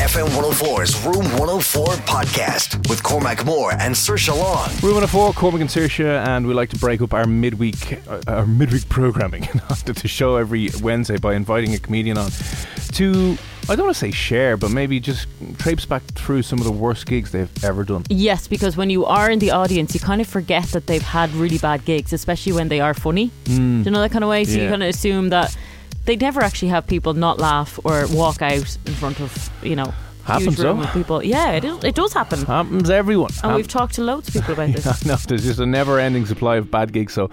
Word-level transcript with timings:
FM 0.00 0.28
104's 0.28 1.04
Room 1.04 1.24
104 1.38 1.86
podcast 2.06 2.88
with 2.88 3.02
Cormac 3.02 3.44
Moore 3.44 3.72
and 3.72 3.94
Saoirse 3.94 4.34
Long. 4.34 4.70
Room 4.82 4.94
104, 4.94 5.34
Cormac 5.34 5.60
and 5.60 5.68
Saoirse, 5.68 6.26
and 6.26 6.46
we 6.46 6.54
like 6.54 6.70
to 6.70 6.78
break 6.78 7.02
up 7.02 7.12
our 7.12 7.26
midweek 7.26 8.00
uh, 8.08 8.22
our 8.26 8.46
midweek 8.46 8.88
programming 8.88 9.42
to 9.84 9.92
the 9.92 10.08
show 10.08 10.36
every 10.36 10.70
Wednesday 10.80 11.18
by 11.18 11.34
inviting 11.34 11.74
a 11.74 11.78
comedian 11.78 12.16
on 12.16 12.30
to 12.92 13.36
I 13.68 13.76
don't 13.76 13.84
want 13.84 13.94
to 13.94 14.00
say 14.00 14.10
share, 14.10 14.56
but 14.56 14.70
maybe 14.70 15.00
just 15.00 15.28
traipse 15.58 15.84
back 15.84 16.02
through 16.14 16.42
some 16.42 16.58
of 16.60 16.64
the 16.64 16.72
worst 16.72 17.04
gigs 17.04 17.30
they've 17.30 17.64
ever 17.64 17.84
done. 17.84 18.04
Yes, 18.08 18.48
because 18.48 18.78
when 18.78 18.88
you 18.88 19.04
are 19.04 19.30
in 19.30 19.38
the 19.38 19.50
audience, 19.50 19.92
you 19.92 20.00
kind 20.00 20.22
of 20.22 20.26
forget 20.26 20.64
that 20.68 20.86
they've 20.86 21.02
had 21.02 21.30
really 21.34 21.58
bad 21.58 21.84
gigs, 21.84 22.14
especially 22.14 22.52
when 22.52 22.68
they 22.68 22.80
are 22.80 22.94
funny. 22.94 23.30
Mm. 23.44 23.82
Do 23.82 23.84
you 23.84 23.90
know 23.90 24.00
that 24.00 24.12
kind 24.12 24.24
of 24.24 24.30
way? 24.30 24.44
So 24.44 24.58
you 24.58 24.68
kind 24.70 24.82
of 24.82 24.88
assume 24.88 25.28
that 25.28 25.54
they 26.10 26.16
never 26.16 26.40
actually 26.42 26.68
have 26.68 26.86
people 26.86 27.14
not 27.14 27.38
laugh 27.38 27.78
or 27.84 28.06
walk 28.08 28.42
out 28.42 28.76
in 28.86 28.92
front 28.94 29.20
of, 29.20 29.48
you 29.62 29.76
know, 29.76 29.94
Happens, 30.24 30.48
huge 30.56 30.58
room 30.58 30.78
though. 30.78 30.84
of 30.84 30.92
people. 30.92 31.22
Yeah, 31.24 31.52
it, 31.52 31.64
is, 31.64 31.84
it 31.84 31.94
does 31.94 32.12
happen. 32.12 32.44
Happens 32.44 32.90
everyone. 32.90 33.30
And 33.42 33.50
Hap- 33.52 33.56
we've 33.56 33.68
talked 33.68 33.94
to 33.94 34.02
loads 34.02 34.28
of 34.28 34.34
people 34.34 34.54
about 34.54 34.70
this. 34.74 34.86
I 34.86 35.08
know 35.08 35.16
there's 35.28 35.44
just 35.44 35.60
a 35.60 35.66
never-ending 35.66 36.26
supply 36.26 36.56
of 36.56 36.70
bad 36.70 36.92
gigs. 36.92 37.12
So 37.12 37.30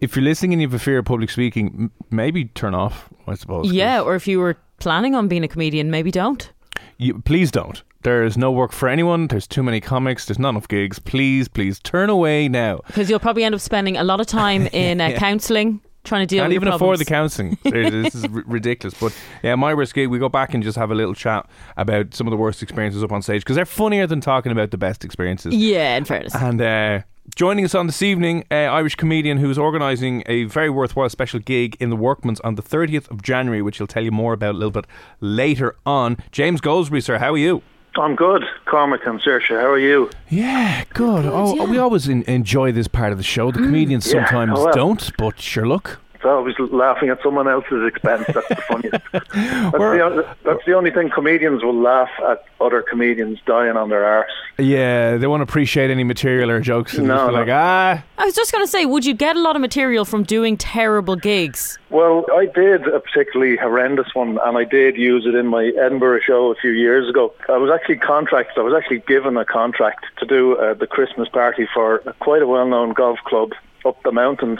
if 0.00 0.16
you're 0.16 0.24
listening 0.24 0.52
and 0.54 0.60
you 0.62 0.68
have 0.68 0.74
a 0.74 0.78
fear 0.78 0.98
of 0.98 1.04
public 1.04 1.30
speaking, 1.30 1.66
m- 1.68 1.92
maybe 2.10 2.46
turn 2.46 2.74
off. 2.74 3.08
I 3.28 3.34
suppose. 3.34 3.72
Yeah, 3.72 4.00
or 4.00 4.14
if 4.16 4.26
you 4.26 4.40
were 4.40 4.56
planning 4.80 5.14
on 5.14 5.28
being 5.28 5.44
a 5.44 5.48
comedian, 5.48 5.90
maybe 5.90 6.10
don't. 6.10 6.50
you, 6.98 7.20
please 7.20 7.50
don't. 7.50 7.82
There's 8.02 8.38
no 8.38 8.50
work 8.52 8.72
for 8.72 8.88
anyone. 8.88 9.26
There's 9.26 9.46
too 9.46 9.62
many 9.62 9.80
comics. 9.80 10.26
There's 10.26 10.38
not 10.38 10.50
enough 10.50 10.68
gigs. 10.68 10.98
Please, 10.98 11.48
please 11.48 11.78
turn 11.80 12.08
away 12.10 12.48
now. 12.48 12.80
Because 12.86 13.10
you'll 13.10 13.18
probably 13.18 13.44
end 13.44 13.54
up 13.54 13.60
spending 13.60 13.96
a 13.96 14.04
lot 14.04 14.20
of 14.20 14.26
time 14.26 14.66
in 14.72 15.00
uh, 15.00 15.08
Yeah. 15.08 15.18
counselling, 15.18 15.80
trying 16.08 16.26
to 16.26 16.26
deal 16.26 16.42
Can't 16.42 16.50
with 16.50 16.54
even 16.56 16.68
afford 16.68 16.98
the 16.98 17.04
counselling. 17.04 17.58
this 17.64 18.14
is 18.14 18.24
r- 18.24 18.44
ridiculous. 18.46 18.98
But 18.98 19.16
yeah, 19.42 19.54
my 19.54 19.74
worst 19.74 19.94
gig, 19.94 20.08
we 20.08 20.18
go 20.18 20.28
back 20.28 20.54
and 20.54 20.62
just 20.62 20.76
have 20.76 20.90
a 20.90 20.94
little 20.94 21.14
chat 21.14 21.48
about 21.76 22.14
some 22.14 22.26
of 22.26 22.30
the 22.30 22.36
worst 22.36 22.62
experiences 22.62 23.02
up 23.02 23.12
on 23.12 23.22
stage 23.22 23.42
because 23.42 23.56
they're 23.56 23.66
funnier 23.66 24.06
than 24.06 24.20
talking 24.20 24.50
about 24.50 24.70
the 24.70 24.78
best 24.78 25.04
experiences. 25.04 25.54
Yeah, 25.54 25.96
in 25.96 26.04
fairness. 26.04 26.34
And 26.34 26.60
uh, 26.60 27.02
joining 27.34 27.64
us 27.64 27.74
on 27.74 27.86
this 27.86 28.02
evening, 28.02 28.44
uh, 28.50 28.54
Irish 28.54 28.94
comedian 28.94 29.38
who's 29.38 29.58
organising 29.58 30.22
a 30.26 30.44
very 30.44 30.70
worthwhile 30.70 31.08
special 31.08 31.40
gig 31.40 31.76
in 31.80 31.90
the 31.90 31.96
Workman's 31.96 32.40
on 32.40 32.54
the 32.54 32.62
30th 32.62 33.10
of 33.10 33.22
January, 33.22 33.62
which 33.62 33.78
he'll 33.78 33.86
tell 33.86 34.04
you 34.04 34.12
more 34.12 34.32
about 34.32 34.54
a 34.54 34.58
little 34.58 34.70
bit 34.70 34.86
later 35.20 35.76
on. 35.84 36.16
James 36.32 36.60
Goldsbury, 36.60 37.02
sir, 37.02 37.18
how 37.18 37.32
are 37.32 37.38
you? 37.38 37.62
I'm 37.98 38.14
good, 38.14 38.44
Cormac 38.66 39.04
and 39.06 39.20
Saoirse. 39.20 39.48
How 39.48 39.70
are 39.70 39.78
you? 39.78 40.10
Yeah, 40.28 40.84
good. 40.94 41.26
oh, 41.26 41.56
yeah. 41.56 41.64
we 41.64 41.78
always 41.78 42.06
in, 42.06 42.22
enjoy 42.24 42.70
this 42.70 42.86
part 42.86 43.10
of 43.12 43.18
the 43.18 43.24
show. 43.24 43.50
The 43.50 43.58
mm. 43.58 43.64
comedians 43.64 44.06
Yeah, 44.06 44.24
sometimes 44.24 44.52
well. 44.58 44.72
don't, 44.72 45.16
but 45.16 45.40
sure, 45.40 45.66
look. 45.66 46.00
It's 46.18 46.24
always 46.24 46.56
laughing 46.58 47.10
at 47.10 47.22
someone 47.22 47.46
else's 47.46 47.86
expense. 47.86 48.24
That's 48.34 48.48
the 48.48 48.56
funniest. 48.68 48.98
That's, 49.12 49.72
the, 49.72 50.36
that's 50.44 50.64
the 50.66 50.72
only 50.72 50.90
thing 50.90 51.10
comedians 51.10 51.62
will 51.62 51.80
laugh 51.80 52.10
at 52.28 52.44
other 52.60 52.82
comedians 52.82 53.38
dying 53.46 53.76
on 53.76 53.88
their 53.88 54.04
arse. 54.04 54.30
Yeah, 54.58 55.16
they 55.16 55.28
won't 55.28 55.44
appreciate 55.44 55.90
any 55.90 56.02
material 56.02 56.50
or 56.50 56.58
jokes. 56.60 56.98
And 56.98 57.06
No, 57.06 57.14
just 57.14 57.28
be 57.28 57.32
no. 57.34 57.38
like, 57.40 57.48
ah, 57.50 58.04
I 58.18 58.24
was 58.24 58.34
just 58.34 58.50
going 58.50 58.64
to 58.64 58.68
say, 58.70 58.84
would 58.84 59.06
you 59.06 59.14
get 59.14 59.36
a 59.36 59.40
lot 59.40 59.54
of 59.54 59.60
material 59.62 60.04
from 60.04 60.24
doing 60.24 60.56
terrible 60.56 61.14
gigs? 61.14 61.78
Well, 61.90 62.26
I 62.34 62.46
did 62.46 62.88
a 62.88 62.98
particularly 62.98 63.56
horrendous 63.56 64.12
one, 64.14 64.38
and 64.44 64.58
I 64.58 64.64
did 64.64 64.96
use 64.96 65.24
it 65.24 65.36
in 65.36 65.46
my 65.46 65.66
Edinburgh 65.80 66.20
show 66.26 66.50
a 66.50 66.56
few 66.56 66.70
years 66.72 67.08
ago. 67.08 67.32
I 67.48 67.58
was 67.58 67.70
actually 67.72 67.98
contracted. 67.98 68.58
I 68.58 68.62
was 68.62 68.74
actually 68.74 69.00
given 69.06 69.36
a 69.36 69.44
contract 69.44 70.04
to 70.18 70.26
do 70.26 70.56
uh, 70.56 70.74
the 70.74 70.88
Christmas 70.88 71.28
party 71.28 71.68
for 71.72 71.98
quite 72.18 72.42
a 72.42 72.46
well-known 72.48 72.92
golf 72.94 73.18
club 73.24 73.52
up 73.84 74.02
the 74.02 74.10
mountains. 74.12 74.58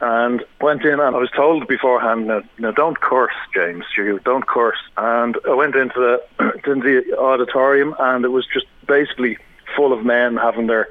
And 0.00 0.44
went 0.60 0.84
in, 0.84 1.00
and 1.00 1.16
I 1.16 1.18
was 1.18 1.30
told 1.30 1.66
beforehand, 1.66 2.26
"Now, 2.26 2.42
now 2.58 2.70
don't 2.70 3.00
curse, 3.00 3.34
James. 3.54 3.84
You 3.96 4.20
don't 4.24 4.46
curse." 4.46 4.78
And 4.96 5.38
I 5.48 5.54
went 5.54 5.74
into 5.74 5.98
the 6.38 6.60
into 6.70 7.02
the 7.02 7.18
auditorium, 7.18 7.94
and 7.98 8.24
it 8.24 8.28
was 8.28 8.46
just 8.46 8.66
basically 8.86 9.38
full 9.74 9.92
of 9.92 10.04
men 10.04 10.36
having 10.36 10.66
their 10.66 10.88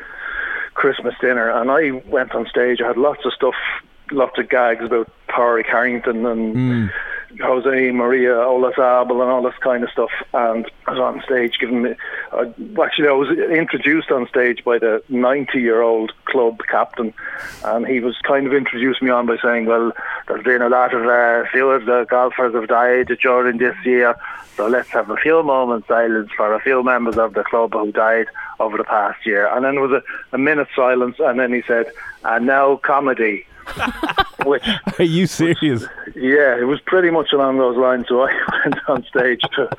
Christmas 0.74 1.16
dinner, 1.22 1.50
and 1.50 1.72
I 1.72 1.92
went 2.08 2.34
on 2.34 2.48
stage. 2.48 2.82
I 2.82 2.88
had 2.88 2.98
lots 2.98 3.26
of 3.26 3.34
stuff, 3.34 3.56
lots 4.12 4.38
of 4.38 4.50
gags 4.50 4.84
about 4.86 5.10
Pádraig 5.30 5.66
Harrington 5.66 6.26
and 6.26 6.56
hmm. 6.56 6.88
Jose 7.42 7.92
Maria 7.92 8.34
Olazabal 8.34 9.22
and 9.22 9.32
all 9.32 9.44
this 9.44 9.58
kind 9.62 9.84
of 9.84 9.90
stuff. 9.90 10.12
And 10.34 10.70
I 10.88 10.92
was 10.92 11.00
on 11.00 11.22
stage 11.24 11.58
giving 11.60 11.84
me. 11.84 11.96
Uh, 12.32 12.46
actually, 12.82 13.08
I 13.08 13.14
was 13.14 13.30
introduced 13.30 14.12
on 14.12 14.28
stage 14.28 14.64
by 14.64 14.80
the 14.80 15.04
90-year-old 15.10 16.14
club 16.26 16.60
captain, 16.68 17.14
and 17.64 17.88
he 17.88 18.00
was 18.00 18.18
kind 18.24 18.48
of 18.48 18.54
introduced 18.54 19.02
me 19.02 19.10
on 19.10 19.26
by 19.26 19.38
saying, 19.42 19.66
"Well, 19.66 19.92
there's 20.28 20.44
been 20.44 20.62
a 20.62 20.70
lot 20.70 20.94
of 20.94 21.06
uh, 21.06 21.50
few 21.52 21.70
of 21.70 21.86
the 21.86 22.06
golfers 22.10 22.54
have 22.54 22.68
died 22.68 23.08
during 23.22 23.58
this 23.58 23.76
year, 23.86 24.16
so 24.56 24.68
let's 24.68 24.90
have 24.90 25.10
a 25.10 25.18
few 25.18 25.44
moments 25.44 25.88
silence 25.88 26.30
for 26.36 26.54
a 26.54 26.60
few 26.60 26.84
members 26.84 27.18
of 27.18 27.34
the 27.34 27.44
club 27.44 27.74
who 27.74 27.92
died 27.92 28.28
over 28.60 28.78
the 28.78 28.84
past 28.84 29.26
year." 29.26 29.48
And 29.48 29.66
then 29.66 29.76
there 29.76 29.88
was 29.88 30.04
a, 30.04 30.36
a 30.36 30.38
minute 30.38 30.68
silence, 30.76 31.18
and 31.20 31.40
then 31.40 31.54
he 31.54 31.62
said, 31.64 31.92
"And 32.24 32.46
now 32.46 32.78
comedy." 32.78 33.46
Which, 34.46 34.64
are 35.00 35.04
you 35.04 35.28
serious? 35.28 35.86
yeah, 36.16 36.58
it 36.58 36.68
was 36.68 36.80
pretty 36.82 37.10
much 37.10 37.32
along 37.34 37.58
those 37.58 37.78
lines. 37.78 38.08
So 38.08 38.22
I 38.24 38.34
went 38.64 38.78
on 38.88 39.04
stage 39.06 39.42
to 39.56 39.70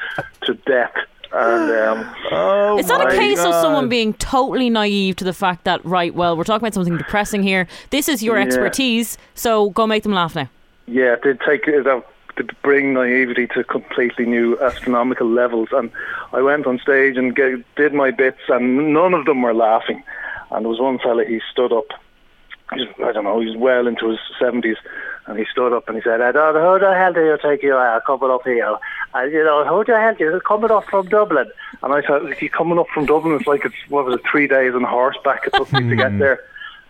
to 0.43 0.55
death, 0.67 0.95
and 1.33 1.71
um, 1.71 2.15
Oh, 2.33 2.79
Is 2.79 2.89
that 2.89 3.01
a 3.01 3.05
my 3.05 3.11
case 3.17 3.39
of 3.39 3.55
someone 3.55 3.89
being 3.89 4.15
totally 4.15 4.69
naive 4.71 5.17
to 5.17 5.25
the 5.25 5.33
fact 5.33 5.65
that, 5.65 5.85
right, 5.85 6.15
well, 6.15 6.37
we're 6.37 6.45
talking 6.45 6.65
about 6.67 6.75
something 6.75 6.97
depressing 6.97 7.43
here. 7.43 7.67
This 7.91 8.09
is 8.09 8.23
your 8.23 8.37
Yeah. 8.39 8.45
expertise, 8.47 9.19
so 9.35 9.71
go 9.71 9.87
make 9.87 10.03
them 10.03 10.13
laugh 10.13 10.35
now. 10.35 10.49
yeah, 10.87 11.13
it 11.15 11.23
did 11.23 11.41
take 11.41 11.67
it 11.69 11.87
out 11.87 12.07
to 12.37 12.45
bring 12.63 12.93
naivety 12.93 13.47
to 13.49 13.65
completely 13.65 14.27
new 14.27 14.59
astronomical 14.61 15.27
levels. 15.29 15.69
And 15.73 15.91
I 16.35 16.43
went 16.43 16.67
on 16.67 16.79
stage 16.79 17.17
and 17.17 17.35
ga- 17.35 17.63
did 17.77 17.95
my 17.95 18.11
bits, 18.11 18.41
and 18.49 18.93
none 18.93 19.15
of 19.15 19.25
them 19.25 19.41
were 19.43 19.55
laughing. 19.55 20.03
And 20.51 20.65
there 20.65 20.71
was 20.71 20.79
one 20.81 20.99
fella, 20.99 21.25
he 21.25 21.41
stood 21.51 21.73
up. 21.73 21.87
He's, 22.75 22.89
I 23.05 23.13
don't 23.13 23.25
know, 23.25 23.41
he's 23.41 23.57
well 23.57 23.87
into 23.87 24.11
his 24.11 24.19
seventies, 24.41 24.77
and 25.27 25.39
he 25.39 25.45
stood 25.51 25.73
up 25.73 25.87
and 25.89 25.97
he 25.97 26.03
said, 26.03 26.21
"I 26.21 26.33
don't 26.33 26.55
know 26.55 26.73
who 26.73 26.81
the 26.81 26.95
hell 26.95 27.13
do 27.13 27.25
you 27.25 27.39
think 27.41 27.63
you 27.63 27.75
are 27.75 28.01
coming 28.01 28.31
up 28.31 28.43
here? 28.45 28.77
And 29.15 29.33
you 29.33 29.45
know, 29.45 29.65
who 29.65 29.85
the 29.85 29.99
hell 29.99 30.15
do 30.15 30.25
you 30.25 30.41
coming 30.41 30.73
up 30.73 30.85
from 30.85 31.09
Dublin?" 31.09 31.49
And 31.83 31.93
I 31.93 32.03
thought, 32.03 32.29
"Is 32.29 32.39
he 32.39 32.49
coming 32.49 32.79
up 32.79 32.89
from 32.93 33.07
Dublin? 33.07 33.37
It's 33.37 33.47
like 33.47 33.65
it's 33.65 33.77
what 33.89 34.05
was 34.05 34.17
it, 34.17 34.27
three 34.31 34.49
days 34.49 34.75
on 34.75 34.83
horseback 34.83 35.47
it 35.47 35.53
took 35.55 35.73
me 35.73 35.89
to 35.89 35.97
get 35.97 36.13
hmm. 36.13 36.19
there." 36.19 36.41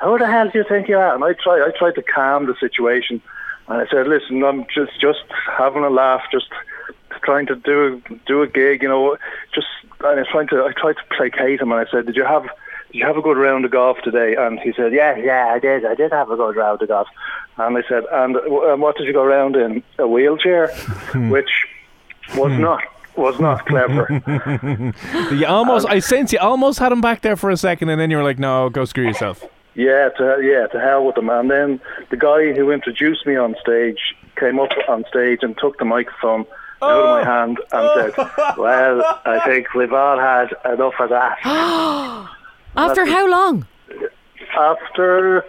Who 0.02 0.18
the 0.18 0.26
hell 0.26 0.48
do 0.50 0.58
you 0.58 0.64
think 0.68 0.88
you 0.88 0.98
are? 0.98 1.14
And 1.14 1.24
I 1.24 1.32
tried, 1.32 1.62
I 1.62 1.70
tried 1.76 1.94
to 1.94 2.02
calm 2.02 2.46
the 2.46 2.54
situation, 2.60 3.20
and 3.68 3.80
I 3.80 3.86
said, 3.90 4.08
"Listen, 4.08 4.42
I'm 4.44 4.66
just 4.74 4.98
just 5.00 5.24
having 5.58 5.84
a 5.84 5.90
laugh, 5.90 6.22
just 6.32 6.48
trying 7.22 7.46
to 7.46 7.56
do 7.56 8.02
do 8.26 8.42
a 8.42 8.46
gig, 8.46 8.82
you 8.82 8.88
know, 8.88 9.16
just." 9.54 9.66
And 10.00 10.08
I 10.08 10.14
was 10.14 10.28
trying 10.30 10.48
to, 10.48 10.64
I 10.64 10.72
tried 10.72 10.96
to 10.96 11.16
placate 11.16 11.60
him, 11.60 11.72
and 11.72 11.86
I 11.86 11.90
said, 11.90 12.06
"Did 12.06 12.16
you 12.16 12.24
have, 12.24 12.46
did 12.90 12.98
you 12.98 13.06
have 13.06 13.16
a 13.16 13.22
good 13.22 13.36
round 13.36 13.64
of 13.64 13.70
golf 13.70 13.98
today?" 14.02 14.36
And 14.36 14.58
he 14.60 14.72
said, 14.72 14.92
"Yeah, 14.92 15.16
yeah, 15.16 15.48
I 15.52 15.58
did. 15.58 15.84
I 15.84 15.94
did 15.94 16.12
have 16.12 16.30
a 16.30 16.36
good 16.36 16.56
round 16.56 16.82
of 16.82 16.88
golf." 16.88 17.08
And 17.58 17.76
I 17.76 17.82
said, 17.88 18.04
"And, 18.10 18.36
uh, 18.36 18.76
what 18.76 18.96
did 18.96 19.06
you 19.06 19.12
go 19.12 19.24
round 19.24 19.56
in? 19.56 19.82
A 19.98 20.06
wheelchair?" 20.06 20.68
Which 21.14 21.50
was 22.34 22.52
not 22.58 22.82
was 23.16 23.40
not 23.40 23.66
clever. 23.66 24.06
You 25.32 25.46
almost, 25.46 25.86
I 25.88 25.98
sense 26.00 26.32
you 26.32 26.38
almost 26.38 26.78
had 26.78 26.92
him 26.92 27.00
back 27.00 27.22
there 27.22 27.36
for 27.36 27.50
a 27.50 27.56
second, 27.56 27.88
and 27.88 28.00
then 28.00 28.10
you 28.10 28.16
were 28.16 28.22
like, 28.22 28.38
"No, 28.38 28.68
go 28.68 28.84
screw 28.84 29.04
yourself." 29.04 29.44
Yeah, 29.74 30.10
to 30.10 30.40
yeah, 30.42 30.66
to 30.68 30.80
hell 30.80 31.04
with 31.04 31.16
them. 31.16 31.28
And 31.28 31.50
then 31.50 31.80
the 32.10 32.16
guy 32.16 32.52
who 32.52 32.70
introduced 32.70 33.26
me 33.26 33.36
on 33.36 33.56
stage 33.60 34.14
came 34.36 34.58
up 34.58 34.70
on 34.88 35.04
stage 35.08 35.40
and 35.42 35.56
took 35.58 35.78
the 35.78 35.84
microphone 35.84 36.46
out 36.82 36.90
of 36.90 37.04
my 37.06 37.24
hand 37.24 37.58
and 37.72 37.90
said, 38.14 38.28
"Well, 38.56 39.02
I 39.24 39.40
think 39.44 39.74
we've 39.74 39.92
all 39.92 40.18
had 40.18 40.54
enough 40.64 40.94
of 41.00 41.10
that." 41.10 42.28
After 42.76 43.06
how 43.06 43.28
long? 43.28 43.66
After 44.56 45.44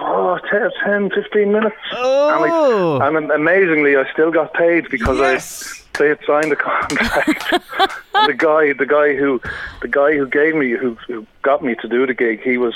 oh, 0.00 0.38
10, 0.50 0.70
10 0.84 1.10
15 1.10 1.52
minutes, 1.52 1.76
Oh. 1.92 2.98
and, 3.02 3.16
I, 3.16 3.20
and 3.20 3.30
amazingly, 3.30 3.96
I 3.96 4.10
still 4.12 4.30
got 4.30 4.52
paid 4.54 4.88
because 4.90 5.18
Yes. 5.18 5.78
I 5.78 5.82
they 5.98 6.08
had 6.08 6.18
signed 6.26 6.50
a 6.52 6.56
contract. 6.56 7.50
the 8.26 8.34
guy, 8.36 8.72
the 8.72 8.86
guy 8.86 9.14
who, 9.14 9.40
the 9.82 9.88
guy 9.88 10.16
who 10.16 10.26
gave 10.26 10.54
me, 10.54 10.70
who, 10.70 10.96
who 11.06 11.26
got 11.42 11.62
me 11.62 11.74
to 11.82 11.88
do 11.88 12.06
the 12.06 12.14
gig, 12.14 12.40
he 12.42 12.56
was 12.56 12.74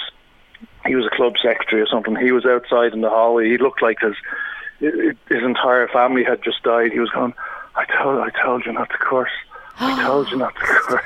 he 0.86 0.94
was 0.94 1.06
a 1.06 1.16
club 1.16 1.34
secretary 1.42 1.80
or 1.82 1.86
something. 1.86 2.14
He 2.16 2.30
was 2.30 2.44
outside 2.44 2.92
in 2.92 3.00
the 3.00 3.08
hallway. 3.10 3.48
He 3.48 3.58
looked 3.58 3.82
like 3.82 3.98
his 4.00 4.14
his 4.78 5.42
entire 5.42 5.88
family 5.88 6.24
had 6.24 6.42
just 6.42 6.62
died. 6.62 6.92
He 6.92 7.00
was 7.00 7.10
going, 7.10 7.32
"I 7.74 7.84
told, 7.86 8.20
I 8.20 8.30
told 8.42 8.66
you 8.66 8.72
not 8.72 8.90
to 8.90 8.98
curse. 8.98 9.30
I 9.78 10.02
told 10.04 10.30
you 10.30 10.36
not 10.38 10.54
to 10.54 10.60
curse." 10.60 11.02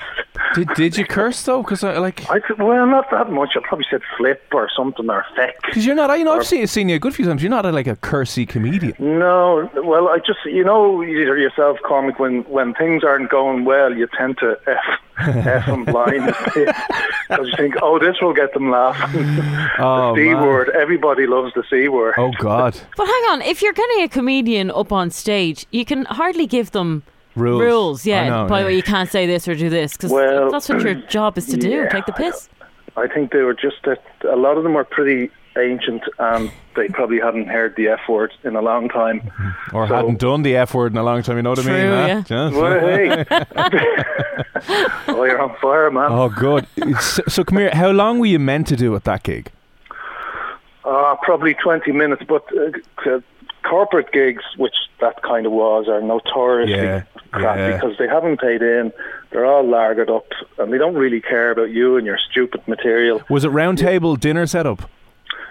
Did 0.55 0.69
Did 0.75 0.97
you 0.97 1.05
curse 1.05 1.41
though? 1.45 1.63
Because 1.63 1.85
I 1.85 1.99
like. 1.99 2.29
I 2.29 2.41
said, 2.49 2.59
"Well, 2.59 2.85
not 2.87 3.09
that 3.13 3.31
much. 3.31 3.51
I 3.57 3.61
probably 3.63 3.87
said 3.89 4.01
flip 4.17 4.43
or 4.53 4.69
something 4.77 5.09
or 5.09 5.25
feck." 5.37 5.55
Because 5.65 5.87
you're 5.87 5.95
not, 5.95 6.11
I- 6.11 6.17
you 6.17 6.25
know, 6.25 6.33
I've 6.35 6.47
seen, 6.47 6.67
seen 6.67 6.89
you 6.89 6.97
a 6.97 6.99
good 6.99 7.15
few 7.15 7.25
times. 7.25 7.41
You're 7.43 7.51
not 7.51 7.67
a, 7.67 7.71
like 7.71 7.87
a 7.87 7.95
cursey 7.97 8.49
comedian. 8.49 8.95
No, 8.99 9.71
well, 9.85 10.09
I 10.09 10.19
just 10.19 10.41
you 10.47 10.65
know 10.65 11.03
you- 11.03 11.35
yourself, 11.35 11.79
Cormac. 11.87 12.19
When 12.19 12.43
when 12.45 12.75
things 12.75 13.05
aren't 13.05 13.31
going 13.31 13.65
well, 13.65 13.95
you 13.97 14.09
tend 14.19 14.39
to 14.39 14.57
f 14.67 14.79
f 15.19 15.67
them 15.67 15.85
blind 15.85 16.27
because 16.55 17.47
you 17.47 17.55
think, 17.57 17.77
"Oh, 17.81 17.99
this 18.01 18.17
will 18.21 18.35
get 18.35 18.53
them 18.55 18.71
laughing." 18.71 19.27
Oh, 19.79 20.15
the 20.15 20.21
c 20.23 20.35
man. 20.35 20.43
word. 20.43 20.71
Everybody 20.71 21.27
loves 21.27 21.55
the 21.55 21.63
c 21.71 21.89
word. 21.89 22.15
Oh 22.19 22.33
God, 22.39 22.79
But 22.97 23.07
hang 23.07 23.25
on, 23.31 23.43
if 23.43 23.63
you're 23.63 23.73
getting 23.73 24.03
a 24.03 24.09
comedian 24.09 24.71
up 24.71 24.91
on 24.93 25.11
stage, 25.11 25.67
you 25.71 25.85
can 25.85 26.05
hardly 26.07 26.47
give 26.47 26.73
them 26.73 27.03
rules. 27.37 28.05
yeah. 28.07 28.29
Know, 28.29 28.47
by 28.47 28.59
the 28.59 28.63
yeah. 28.65 28.67
way, 28.69 28.77
you 28.77 28.83
can't 28.83 29.11
say 29.11 29.27
this 29.27 29.47
or 29.49 29.55
do 29.55 29.69
this 29.71 29.93
because 29.97 30.11
Well, 30.11 30.51
that's 30.51 30.69
what 30.69 30.81
your 30.83 30.95
job 31.09 31.39
is 31.39 31.47
to 31.47 31.57
do. 31.57 31.69
yeah, 31.71 31.89
Take 31.89 32.07
the 32.07 32.13
piss. 32.13 32.49
I 32.97 33.07
think 33.07 33.33
they 33.33 33.43
were 33.43 33.55
just 33.55 33.77
that 33.85 34.03
a 34.31 34.37
lot 34.37 34.57
of 34.57 34.63
them 34.65 34.75
were 34.75 34.85
pretty 34.85 35.31
ancient 35.59 36.03
and 36.19 36.51
they 36.77 36.89
probably 36.89 37.19
hadn't 37.19 37.49
heard 37.49 37.75
the 37.77 37.89
f 37.89 38.01
word 38.09 38.33
in 38.45 38.55
a 38.57 38.63
long 38.63 38.89
time. 38.89 39.31
or 39.73 39.87
so- 39.89 39.95
hadn't 39.95 40.19
done 40.19 40.43
the 40.43 40.57
F 40.57 40.75
word 40.75 40.93
in 40.93 40.99
a 40.99 41.03
long 41.03 41.23
time. 41.23 41.37
You 41.37 41.43
know 41.43 41.51
what 41.51 41.59
I 41.61 41.63
mean? 41.63 41.81
True, 41.81 41.91
huh? 41.91 42.07
yeah. 42.07 42.23
Just- 42.23 42.57
Well, 42.57 42.81
hey. 42.81 43.25
oh, 45.09 45.25
you're 45.25 45.41
on 45.41 45.57
fire, 45.61 45.91
man. 45.91 46.09
Oh, 46.11 46.29
good. 46.29 46.67
So, 47.01 47.23
so 47.29 47.45
come 47.45 47.59
here. 47.59 47.71
How 47.73 47.91
long 47.91 48.19
were 48.19 48.27
you 48.27 48.39
meant 48.39 48.67
to 48.69 48.77
do 48.77 48.95
at 48.97 49.05
that 49.05 49.23
gig? 49.23 49.51
Uh, 50.85 51.17
probably 51.23 51.55
20 51.55 51.93
minutes, 51.93 52.23
but 52.27 52.45
uh, 53.07 53.21
corporate 53.69 54.13
gigs, 54.13 54.43
which 54.57 54.75
that 55.01 55.23
kind 55.23 55.47
of 55.47 55.53
was, 55.53 55.89
are 55.89 56.01
notoriously 56.01 56.75
Yeah, 56.75 57.03
crap 57.33 57.57
yeah. 57.57 57.77
because 57.77 57.97
they 57.99 58.09
haven't 58.09 58.41
paid 58.41 58.63
in. 58.63 58.93
They're 59.31 59.47
all 59.47 59.65
lagered 59.65 60.15
up 60.15 60.27
and 60.59 60.73
they 60.73 60.79
don't 60.79 60.95
really 60.95 61.21
care 61.21 61.51
about 61.51 61.71
you 61.71 61.97
and 61.97 62.07
your 62.07 62.19
stupid 62.31 62.67
material. 62.67 63.23
Was 63.29 63.45
it 63.45 63.49
round 63.49 63.79
table 63.79 64.17
dinner 64.17 64.47
setup? 64.47 64.89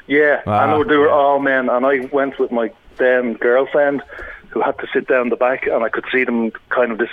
Yeah, 0.07 0.41
Ah, 0.47 0.63
and 0.63 0.73
they 0.73 0.77
were, 0.77 0.85
they 0.85 0.97
were 0.97 1.07
yeah. 1.07 1.13
all 1.13 1.39
men, 1.39 1.69
and 1.69 1.85
I 1.85 1.99
went 2.11 2.39
with 2.39 2.51
my 2.51 2.71
then 2.97 3.33
girlfriend 3.33 4.01
who 4.49 4.59
had 4.59 4.77
to 4.79 4.87
sit 4.91 5.07
down 5.07 5.29
the 5.29 5.35
back, 5.35 5.67
and 5.67 5.83
I 5.83 5.89
could 5.89 6.05
see 6.11 6.23
them 6.23 6.51
kind 6.69 6.91
of 6.91 6.97
this 6.97 7.11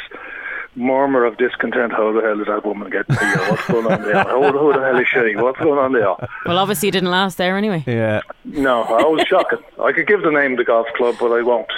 murmur 0.77 1.25
of 1.25 1.37
discontent. 1.39 1.93
How 1.93 2.13
the 2.13 2.21
hell 2.21 2.37
did 2.37 2.47
that 2.47 2.65
woman 2.65 2.91
get 2.91 3.07
here? 3.11 3.37
What's 3.51 3.67
going 3.67 3.87
on 3.87 4.03
there? 4.03 4.25
Who, 4.25 4.59
who 4.59 4.73
the 4.73 4.81
hell 4.81 4.99
is 4.99 5.09
she? 5.09 5.35
What's 5.37 5.59
going 5.59 5.79
on 5.79 5.93
there? 5.93 6.15
Well, 6.45 6.59
obviously, 6.59 6.89
it 6.89 6.93
didn't 6.93 7.11
last 7.11 7.39
there 7.39 7.57
anyway. 7.57 7.83
Yeah. 7.87 8.21
No, 8.45 8.83
I 8.85 9.03
was 9.05 9.23
shocking. 9.27 9.59
I 9.83 9.93
could 9.93 10.07
give 10.07 10.23
the 10.23 10.31
name 10.31 10.53
of 10.53 10.59
the 10.59 10.65
golf 10.65 10.87
club, 10.97 11.17
but 11.19 11.33
I 11.33 11.43
won't. 11.43 11.71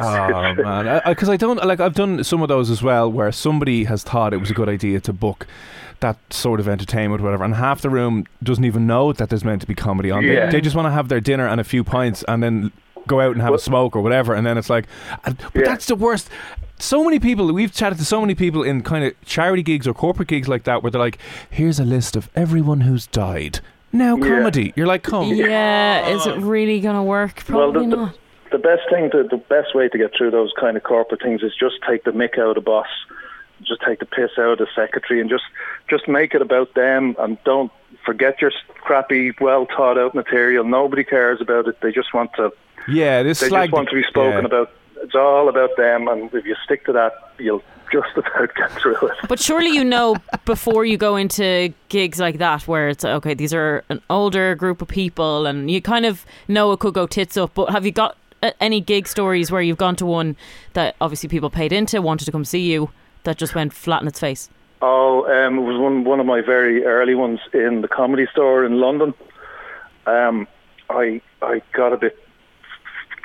Oh 0.00 0.54
man, 0.54 1.02
because 1.06 1.28
I, 1.28 1.36
don't 1.36 1.64
like. 1.64 1.80
I've 1.80 1.94
done 1.94 2.24
some 2.24 2.42
of 2.42 2.48
those 2.48 2.70
as 2.70 2.82
well, 2.82 3.10
where 3.10 3.30
somebody 3.30 3.84
has 3.84 4.02
thought 4.02 4.32
it 4.32 4.38
was 4.38 4.50
a 4.50 4.54
good 4.54 4.68
idea 4.68 5.00
to 5.00 5.12
book 5.12 5.46
that 6.00 6.16
sort 6.30 6.58
of 6.60 6.68
entertainment, 6.68 7.22
whatever, 7.22 7.44
and 7.44 7.54
half 7.54 7.80
the 7.80 7.88
room 7.90 8.26
doesn't 8.42 8.64
even 8.64 8.86
know 8.86 9.12
that 9.12 9.28
there's 9.28 9.44
meant 9.44 9.60
to 9.62 9.66
be 9.68 9.74
comedy 9.74 10.10
on. 10.10 10.26
They, 10.26 10.34
Yeah. 10.34 10.50
they 10.50 10.60
just 10.60 10.74
want 10.74 10.86
to 10.86 10.90
have 10.92 11.08
their 11.08 11.20
dinner 11.20 11.46
and 11.46 11.60
a 11.60 11.64
few 11.64 11.84
pints, 11.84 12.24
and 12.26 12.42
then 12.42 12.72
go 13.06 13.20
out 13.20 13.32
and 13.32 13.42
have 13.42 13.54
a 13.54 13.58
smoke 13.58 13.94
or 13.94 14.00
whatever, 14.02 14.34
and 14.34 14.44
then 14.46 14.58
it's 14.58 14.68
like, 14.68 14.86
but 15.24 15.36
Yeah. 15.54 15.62
that's 15.64 15.86
the 15.86 15.94
worst. 15.94 16.28
So 16.84 17.02
many 17.02 17.18
people, 17.18 17.50
we've 17.50 17.72
chatted 17.72 17.96
to 17.98 18.04
so 18.04 18.20
many 18.20 18.34
people 18.34 18.62
in 18.62 18.82
kind 18.82 19.04
of 19.06 19.14
charity 19.24 19.62
gigs 19.62 19.88
or 19.88 19.94
corporate 19.94 20.28
gigs 20.28 20.48
like 20.48 20.64
that, 20.64 20.82
where 20.82 20.90
they're 20.90 21.00
like, 21.00 21.16
"Here's 21.48 21.80
a 21.80 21.84
list 21.84 22.14
of 22.14 22.28
everyone 22.36 22.82
who's 22.82 23.06
died." 23.06 23.60
Now 23.90 24.16
Yeah. 24.16 24.28
comedy. 24.28 24.72
You're 24.76 24.86
like, 24.86 25.02
come. 25.02 25.28
Yeah, 25.32 26.08
is 26.08 26.26
it 26.26 26.36
really 26.36 26.80
going 26.80 26.96
to 26.96 27.02
work? 27.02 27.42
Well, 27.48 27.72
Probably 27.72 27.88
the, 27.88 27.96
not. 27.96 28.12
the, 28.50 28.58
the 28.58 28.62
best 28.62 28.82
thing, 28.90 29.10
to, 29.12 29.22
the 29.22 29.38
best 29.38 29.74
way 29.74 29.88
to 29.88 29.96
get 29.96 30.10
through 30.16 30.32
those 30.32 30.52
kind 30.60 30.76
of 30.76 30.82
corporate 30.82 31.22
things 31.22 31.42
is 31.42 31.52
just 31.58 31.76
take 31.88 32.04
the 32.04 32.10
mick 32.10 32.38
out 32.38 32.48
of 32.50 32.54
the 32.56 32.60
boss, 32.60 32.88
just 33.62 33.80
take 33.86 34.00
the 34.00 34.06
piss 34.06 34.32
out 34.38 34.52
of 34.52 34.58
the 34.58 34.66
secretary, 34.76 35.20
and 35.22 35.30
just 35.30 35.44
just 35.88 36.06
make 36.06 36.34
it 36.34 36.42
about 36.42 36.74
them, 36.74 37.16
and 37.18 37.38
don't 37.44 37.72
forget 38.04 38.42
your 38.42 38.52
crappy, 38.82 39.32
well 39.40 39.66
thought 39.74 39.96
out 39.96 40.14
material. 40.14 40.64
Nobody 40.64 41.02
cares 41.04 41.40
about 41.40 41.66
it. 41.66 41.80
They 41.80 41.92
just 41.92 42.12
want 42.12 42.32
to. 42.34 42.52
Yeah, 42.88 43.22
this 43.22 43.40
They 43.40 43.48
slag 43.48 43.70
just 43.70 43.72
want 43.74 43.88
to 43.88 43.94
be 43.94 44.02
spoken 44.02 44.40
yeah. 44.40 44.46
about. 44.46 44.70
It's 45.02 45.14
all 45.14 45.48
about 45.48 45.76
them, 45.76 46.08
and 46.08 46.32
if 46.32 46.44
you 46.44 46.56
stick 46.64 46.84
to 46.86 46.92
that, 46.92 47.32
you'll 47.38 47.62
just 47.92 48.16
about 48.16 48.54
get 48.54 48.70
through 48.72 48.96
it. 48.96 49.16
But 49.28 49.40
surely 49.40 49.70
you 49.70 49.84
know 49.84 50.16
before 50.44 50.84
you 50.84 50.96
go 50.96 51.16
into 51.16 51.72
gigs 51.88 52.18
like 52.18 52.38
that 52.38 52.66
where 52.66 52.88
it's 52.88 53.04
okay, 53.04 53.34
these 53.34 53.54
are 53.54 53.84
an 53.88 54.00
older 54.10 54.54
group 54.54 54.82
of 54.82 54.88
people 54.88 55.46
and 55.46 55.70
you 55.70 55.80
kind 55.80 56.06
of 56.06 56.24
know 56.48 56.72
it 56.72 56.80
could 56.80 56.94
go 56.94 57.06
tits 57.06 57.36
up. 57.36 57.54
But 57.54 57.70
have 57.70 57.84
you 57.86 57.92
got 57.92 58.16
uh, 58.42 58.50
any 58.60 58.80
gig 58.80 59.06
stories 59.06 59.50
where 59.50 59.62
you've 59.62 59.78
gone 59.78 59.96
to 59.96 60.06
one 60.06 60.36
that 60.72 60.96
obviously 61.00 61.28
people 61.28 61.50
paid 61.50 61.72
into, 61.72 62.00
wanted 62.02 62.24
to 62.24 62.32
come 62.32 62.44
see 62.44 62.72
you, 62.72 62.90
that 63.22 63.38
just 63.38 63.54
went 63.54 63.72
flat 63.72 64.02
in 64.02 64.08
its 64.08 64.20
face? 64.20 64.48
Oh, 64.82 65.24
um, 65.26 65.58
it 65.58 65.62
was 65.62 65.80
one 65.80 66.04
one 66.04 66.20
of 66.20 66.26
my 66.26 66.40
very 66.40 66.84
early 66.84 67.14
ones 67.14 67.40
in 67.52 67.80
the 67.80 67.88
comedy 67.88 68.26
store 68.32 68.64
in 68.64 68.80
London. 68.80 69.14
Um, 70.06 70.46
I 70.90 71.22
I 71.40 71.62
got 71.72 71.92
a 71.92 71.96
bit 71.96 72.18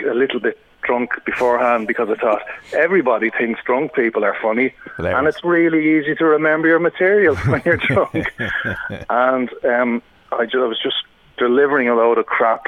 a 0.07 0.13
little 0.13 0.39
bit 0.39 0.57
drunk 0.84 1.12
beforehand 1.26 1.88
because 1.88 2.10
I 2.10 2.16
thought 2.16 2.42
everybody 2.74 3.30
thinks 3.30 3.62
drunk 3.64 3.94
people 3.94 4.24
are 4.24 4.36
funny, 4.42 4.74
Hilarious. 4.98 5.18
and 5.18 5.28
it's 5.28 5.44
really 5.44 5.98
easy 6.00 6.16
to 6.16 6.26
remember 6.26 6.68
your 6.68 6.80
material 6.80 7.36
when 7.48 7.62
you're 7.66 7.78
drunk. 7.78 8.16
and 9.09 9.50
um, 9.64 10.02
I, 10.31 10.45
ju- 10.45 10.64
I 10.64 10.68
was 10.68 10.80
just 10.81 10.98
delivering 11.38 11.90
a 11.90 11.95
load 11.95 12.18
of 12.18 12.26
crap, 12.26 12.66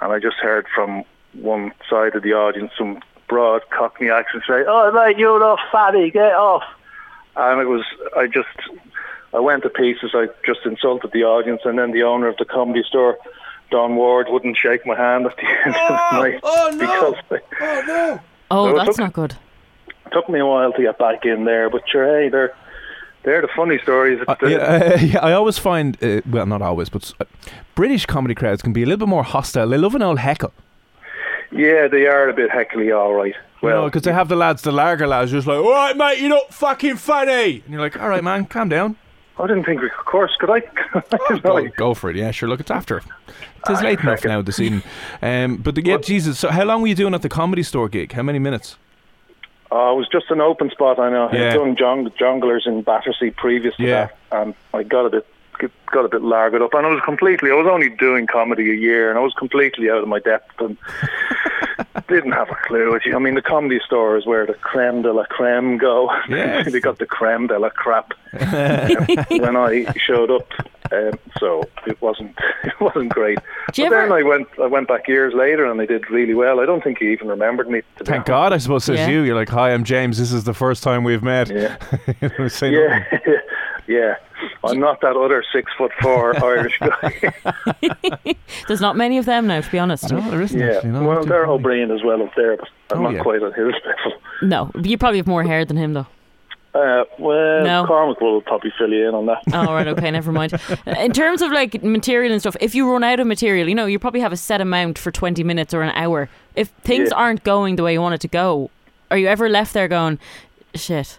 and 0.00 0.12
I 0.12 0.18
just 0.18 0.36
heard 0.36 0.66
from 0.74 1.04
one 1.34 1.72
side 1.88 2.14
of 2.14 2.22
the 2.22 2.32
audience 2.32 2.72
some 2.76 3.00
broad 3.28 3.62
Cockney 3.70 4.10
accent 4.10 4.42
say, 4.46 4.64
"Oh, 4.66 4.90
mate, 4.92 5.18
you 5.18 5.32
little 5.32 5.58
fatty, 5.70 6.10
get 6.10 6.32
off." 6.32 6.64
and 7.36 7.60
it 7.60 7.66
was 7.66 7.84
I 8.16 8.26
just 8.26 8.48
I 9.32 9.38
went 9.38 9.62
to 9.62 9.70
pieces. 9.70 10.10
I 10.14 10.26
just 10.44 10.60
insulted 10.64 11.12
the 11.12 11.22
audience, 11.24 11.62
and 11.64 11.78
then 11.78 11.92
the 11.92 12.02
owner 12.02 12.26
of 12.28 12.36
the 12.38 12.44
comedy 12.44 12.82
store, 12.86 13.16
Don 13.70 13.96
Ward, 13.96 14.26
wouldn't 14.30 14.56
shake 14.56 14.84
my 14.86 14.96
hand 14.96 15.26
at 15.26 15.36
the 15.36 15.44
end 15.46 15.74
of 15.74 15.88
the 15.88 16.20
night 16.20 16.40
oh, 16.42 16.70
no. 16.74 16.78
because 16.78 17.14
it 17.30 18.20
Oh, 18.50 18.66
No, 18.66 18.68
it 18.68 18.76
that's 18.76 18.88
took- 18.96 18.98
not 18.98 19.12
good. 19.12 19.34
took 20.12 20.28
me 20.28 20.40
a 20.40 20.46
while 20.46 20.72
to 20.72 20.82
get 20.82 20.98
back 20.98 21.24
in 21.24 21.44
there. 21.44 21.70
But 21.70 21.82
sure, 21.88 22.04
hey, 22.20 22.28
they're 22.28 22.52
they're 23.22 23.42
the 23.42 23.48
funny 23.54 23.78
stories. 23.82 24.18
Uh, 24.26 24.34
the- 24.40 24.50
yeah, 24.50 24.56
uh, 24.58 24.98
yeah, 25.00 25.18
I 25.20 25.32
always 25.32 25.58
find, 25.58 26.02
uh, 26.02 26.20
well, 26.28 26.46
not 26.46 26.62
always, 26.62 26.88
but 26.88 27.12
uh, 27.20 27.24
British 27.74 28.06
comedy 28.06 28.34
crowds 28.34 28.62
can 28.62 28.72
be 28.72 28.82
a 28.82 28.86
little 28.86 29.06
bit 29.06 29.08
more 29.08 29.22
hostile. 29.22 29.68
They 29.68 29.76
love 29.78 29.94
an 29.94 30.02
old 30.02 30.18
heckle. 30.18 30.52
yeah, 31.52 31.86
they 31.88 32.06
are 32.06 32.28
a 32.28 32.32
bit 32.34 32.50
heckly, 32.50 32.90
all 32.92 33.12
right. 33.14 33.34
Well, 33.62 33.80
Well, 33.82 33.84
because 33.88 34.02
they 34.02 34.12
have 34.12 34.28
the 34.28 34.36
lads, 34.36 34.62
the 34.62 34.72
larger 34.72 35.06
lads, 35.06 35.30
just 35.32 35.46
like, 35.46 35.58
all 35.58 35.70
right, 35.70 35.94
mate, 35.96 36.18
you're 36.18 36.30
not 36.30 36.52
fucking 36.54 36.96
funny. 36.96 37.60
And 37.64 37.72
you're 37.72 37.80
like, 37.82 38.00
all 38.00 38.08
right, 38.08 38.24
man, 38.24 38.46
calm 38.46 38.70
down. 38.70 38.96
I 39.42 39.46
didn't 39.46 39.64
think 39.64 39.80
we 39.80 39.88
could 39.88 40.04
course. 40.04 40.32
Could 40.38 40.50
I? 40.50 40.60
Go, 41.42 41.68
go 41.76 41.94
for 41.94 42.10
it. 42.10 42.16
Yeah, 42.16 42.30
sure. 42.30 42.48
Look, 42.48 42.60
it's 42.60 42.70
after. 42.70 42.98
It 42.98 43.70
is 43.72 43.82
late 43.82 44.00
enough 44.00 44.24
now 44.24 44.42
this 44.42 44.60
evening. 44.60 44.82
Um, 45.22 45.56
but 45.58 45.74
the, 45.74 45.84
yeah, 45.84 45.98
Jesus. 45.98 46.38
So, 46.38 46.48
how 46.50 46.64
long 46.64 46.80
were 46.82 46.88
you 46.88 46.94
doing 46.94 47.14
at 47.14 47.22
the 47.22 47.28
comedy 47.28 47.62
store 47.62 47.88
gig? 47.88 48.12
How 48.12 48.22
many 48.22 48.38
minutes? 48.38 48.76
Oh, 49.70 49.94
it 49.94 49.96
was 49.98 50.08
just 50.08 50.30
an 50.30 50.40
open 50.40 50.70
spot. 50.70 50.98
I 50.98 51.10
know. 51.10 51.30
Yeah. 51.32 51.50
I'd 51.50 51.54
done 51.54 51.76
jong- 51.76 52.10
Jongleurs 52.10 52.66
in 52.66 52.82
Battersea 52.82 53.30
previous 53.30 53.76
to 53.76 53.82
Yeah. 53.84 54.06
that, 54.06 54.16
and 54.42 54.54
I 54.74 54.82
got 54.82 55.06
a 55.06 55.10
bit 55.10 55.26
got 55.92 56.04
a 56.04 56.08
bit 56.08 56.22
larged 56.22 56.56
up, 56.62 56.72
and 56.74 56.86
I 56.86 56.88
was 56.90 57.00
completely. 57.04 57.50
I 57.50 57.54
was 57.54 57.66
only 57.66 57.90
doing 57.90 58.26
comedy 58.26 58.70
a 58.70 58.74
year, 58.74 59.10
and 59.10 59.18
I 59.18 59.22
was 59.22 59.34
completely 59.34 59.90
out 59.90 60.02
of 60.02 60.08
my 60.08 60.18
depth, 60.18 60.58
and 60.60 60.76
didn't 62.08 62.32
have 62.32 62.50
a 62.50 62.56
clue. 62.66 62.98
I 63.14 63.18
mean, 63.18 63.34
the 63.34 63.42
comedy 63.42 63.80
store 63.84 64.16
is 64.16 64.26
where 64.26 64.46
the 64.46 64.54
creme 64.54 65.02
de 65.02 65.12
la 65.12 65.24
creme 65.24 65.78
go. 65.78 66.10
Yes. 66.28 66.70
they 66.72 66.80
got 66.80 66.98
the 66.98 67.06
creme 67.06 67.46
de 67.46 67.58
la 67.58 67.70
crap. 67.70 68.12
when 68.32 69.56
I 69.56 69.92
showed 69.96 70.30
up, 70.30 70.48
Um, 70.92 71.12
so 71.38 71.62
it 71.86 72.00
wasn't 72.02 72.36
it 72.64 72.78
wasn't 72.80 73.10
great. 73.10 73.38
But 73.66 73.74
Do 73.76 73.82
you 73.82 73.90
then 73.90 74.10
I 74.12 74.22
went 74.24 74.48
I 74.60 74.66
went 74.66 74.88
back 74.88 75.06
years 75.08 75.32
later 75.34 75.64
and 75.64 75.80
I 75.80 75.86
did 75.86 76.10
really 76.10 76.34
well. 76.34 76.58
I 76.60 76.66
don't 76.66 76.82
think 76.82 76.98
he 76.98 77.12
even 77.12 77.28
remembered 77.28 77.68
me. 77.70 77.82
To 77.98 78.04
Thank 78.04 78.10
honest. 78.22 78.26
God, 78.26 78.52
I 78.52 78.58
suppose, 78.58 78.84
says 78.84 78.98
Yeah. 78.98 79.08
you. 79.10 79.20
You're 79.22 79.36
like, 79.36 79.48
hi, 79.48 79.72
I'm 79.72 79.84
James. 79.84 80.18
This 80.18 80.32
is 80.32 80.42
the 80.44 80.54
first 80.54 80.82
time 80.82 81.04
we've 81.04 81.22
met. 81.22 81.48
Yeah. 81.48 81.76
You 82.20 82.30
know, 82.38 82.48
say 82.48 82.70
Yeah, 82.72 83.04
yeah. 83.86 84.14
I'm 84.62 84.78
not 84.78 85.00
that 85.00 85.16
other 85.16 85.42
six 85.52 85.72
foot 85.78 85.90
four 86.00 86.36
Irish 86.44 86.78
guy. 86.78 87.32
There's 88.68 88.80
not 88.80 88.96
many 88.96 89.16
of 89.18 89.24
them 89.24 89.46
now, 89.46 89.60
to 89.60 89.70
be 89.70 89.78
honest. 89.78 90.10
No, 90.10 90.20
there 90.30 90.42
isn't. 90.42 90.58
yeah. 90.60 90.74
actually, 90.76 90.90
no, 90.90 91.02
well, 91.04 91.24
they're 91.24 91.46
funny. 91.46 91.58
Ó 91.58 91.64
Briain 91.64 91.94
as 91.94 92.02
well 92.04 92.22
up 92.22 92.34
there, 92.36 92.56
but 92.56 92.68
I'm 92.90 92.98
Oh, 92.98 93.02
not 93.04 93.14
yeah. 93.14 93.22
quite 93.22 93.42
at 93.42 93.54
his 93.54 93.72
level. 93.84 94.20
No, 94.42 94.70
you 94.82 94.98
probably 94.98 95.18
have 95.18 95.26
more 95.26 95.42
hair 95.44 95.64
than 95.64 95.76
him, 95.76 95.94
though. 95.94 96.06
Uh, 96.72 97.02
well, 97.18 97.64
No. 97.64 97.84
Cormac 97.86 98.20
will 98.20 98.42
probably 98.42 98.72
fill 98.78 98.90
you 98.90 99.08
in 99.08 99.14
on 99.14 99.26
that. 99.26 99.42
Oh, 99.52 99.72
right, 99.74 99.88
okay, 99.88 100.08
never 100.10 100.30
mind. 100.30 100.52
In 100.86 101.12
terms 101.12 101.42
of 101.42 101.50
like 101.50 101.82
material 101.82 102.30
and 102.30 102.40
stuff, 102.40 102.56
if 102.60 102.76
you 102.76 102.88
run 102.88 103.02
out 103.02 103.18
of 103.18 103.26
material, 103.26 103.68
you 103.68 103.74
know, 103.74 103.86
you 103.86 103.98
probably 103.98 104.20
have 104.20 104.32
a 104.32 104.36
set 104.36 104.60
amount 104.60 104.96
for 104.96 105.10
20 105.10 105.42
minutes 105.42 105.74
or 105.74 105.82
an 105.82 105.90
hour. 105.96 106.28
If 106.54 106.68
things 106.84 107.08
Yeah. 107.10 107.16
aren't 107.18 107.42
going 107.42 107.74
the 107.74 107.82
way 107.82 107.92
you 107.94 108.00
want 108.00 108.14
it 108.14 108.20
to 108.20 108.28
go, 108.28 108.70
are 109.10 109.18
you 109.18 109.26
ever 109.26 109.48
left 109.48 109.72
there 109.74 109.88
going, 109.88 110.20
shit? 110.74 111.18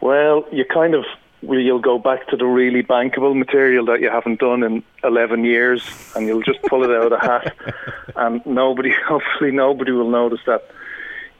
Well, 0.00 0.44
you 0.50 0.64
kind 0.64 0.94
of 0.94 1.04
well, 1.04 1.14
you'll 1.42 1.80
go 1.80 1.98
back 1.98 2.26
to 2.28 2.36
the 2.36 2.44
really 2.46 2.82
bankable 2.82 3.36
material 3.36 3.84
that 3.86 4.00
you 4.00 4.10
haven't 4.10 4.40
done 4.40 4.62
in 4.62 4.82
11 5.04 5.44
years, 5.44 5.82
and 6.16 6.26
you'll 6.26 6.42
just 6.42 6.60
pull 6.62 6.82
it 6.84 6.90
out 6.90 7.04
of 7.04 7.10
the 7.10 7.18
hat, 7.18 7.54
and 8.16 8.44
nobody, 8.46 8.92
hopefully, 9.06 9.50
nobody 9.50 9.92
will 9.92 10.10
notice 10.10 10.40
that 10.46 10.68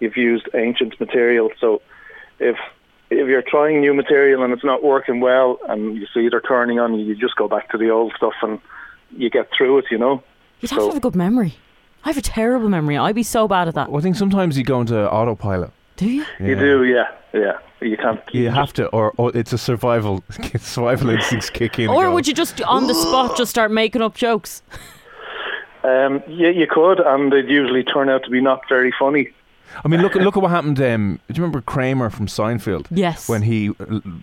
you've 0.01 0.17
used 0.17 0.49
ancient 0.55 0.99
material. 1.01 1.51
So, 1.61 1.83
if 2.39 2.57
if 3.11 3.27
you're 3.27 3.43
trying 3.43 3.81
new 3.81 3.95
material 3.95 4.43
and 4.45 4.53
it's 4.53 4.65
not 4.65 4.85
working 4.85 5.21
well, 5.21 5.59
and 5.69 5.97
you 5.97 6.07
see 6.13 6.29
they're 6.29 6.41
turning 6.43 6.79
on 6.79 6.95
you, 6.99 7.05
you 7.07 7.15
just 7.17 7.37
go 7.37 7.49
back 7.49 7.71
to 7.71 7.79
the 7.79 7.89
old 7.91 8.13
stuff 8.17 8.35
and 8.43 8.61
you 9.17 9.31
get 9.31 9.49
through 9.57 9.79
it. 9.79 9.87
You 9.91 9.99
know. 9.99 10.23
You'd 10.61 10.71
have 10.71 10.79
So- 10.81 10.87
to 10.89 10.95
have 10.95 10.97
a 10.99 11.01
good 11.01 11.17
memory. 11.17 11.55
I 12.05 12.11
have 12.11 12.17
a 12.19 12.23
terrible 12.23 12.69
memory. 12.69 12.97
I'd 12.97 13.15
be 13.17 13.23
so 13.25 13.49
bad 13.49 13.67
at 13.67 13.75
that. 13.75 13.91
Well, 13.91 13.99
I 13.99 14.03
think 14.03 14.15
sometimes 14.17 14.57
you 14.57 14.63
go 14.65 14.81
into 14.81 15.11
autopilot. 15.11 15.71
Do 15.99 16.09
you? 16.09 16.25
You 16.41 16.55
do, 16.57 16.85
yeah, 16.85 17.09
yeah. 17.35 17.59
You 17.81 17.97
can't. 17.97 18.21
You 18.33 18.51
have 18.51 18.73
to, 18.75 18.87
or, 18.89 19.13
or 19.17 19.37
it's 19.37 19.53
a 19.53 19.59
survival 19.59 20.25
survival 20.59 21.11
instincts 21.11 21.51
kick 21.51 21.79
in. 21.79 21.89
Or 21.89 22.11
would 22.13 22.27
you 22.27 22.35
just 22.35 22.61
on 22.63 22.87
the 22.87 22.95
spot 22.95 23.37
just 23.37 23.51
start 23.51 23.71
making 23.71 24.01
up 24.03 24.15
jokes? 24.15 24.63
Um, 25.85 26.23
yeah, 26.27 26.49
you 26.51 26.67
could, 26.69 27.01
and 27.01 27.33
they'd 27.33 27.49
usually 27.49 27.85
turn 27.85 28.09
out 28.09 28.25
to 28.25 28.31
be 28.31 28.41
not 28.41 28.63
very 28.69 28.93
funny. 28.99 29.29
I 29.85 29.89
mean, 29.89 30.01
look 30.03 30.15
look 30.15 30.37
at 30.37 30.43
what 30.43 30.51
happened. 30.51 30.81
Um, 30.81 31.21
do 31.29 31.35
you 31.35 31.43
remember 31.43 31.61
Kramer 31.61 32.11
from 32.11 32.27
Seinfeld? 32.27 32.87
Yes. 32.91 33.29
When 33.29 33.43
he 33.43 33.71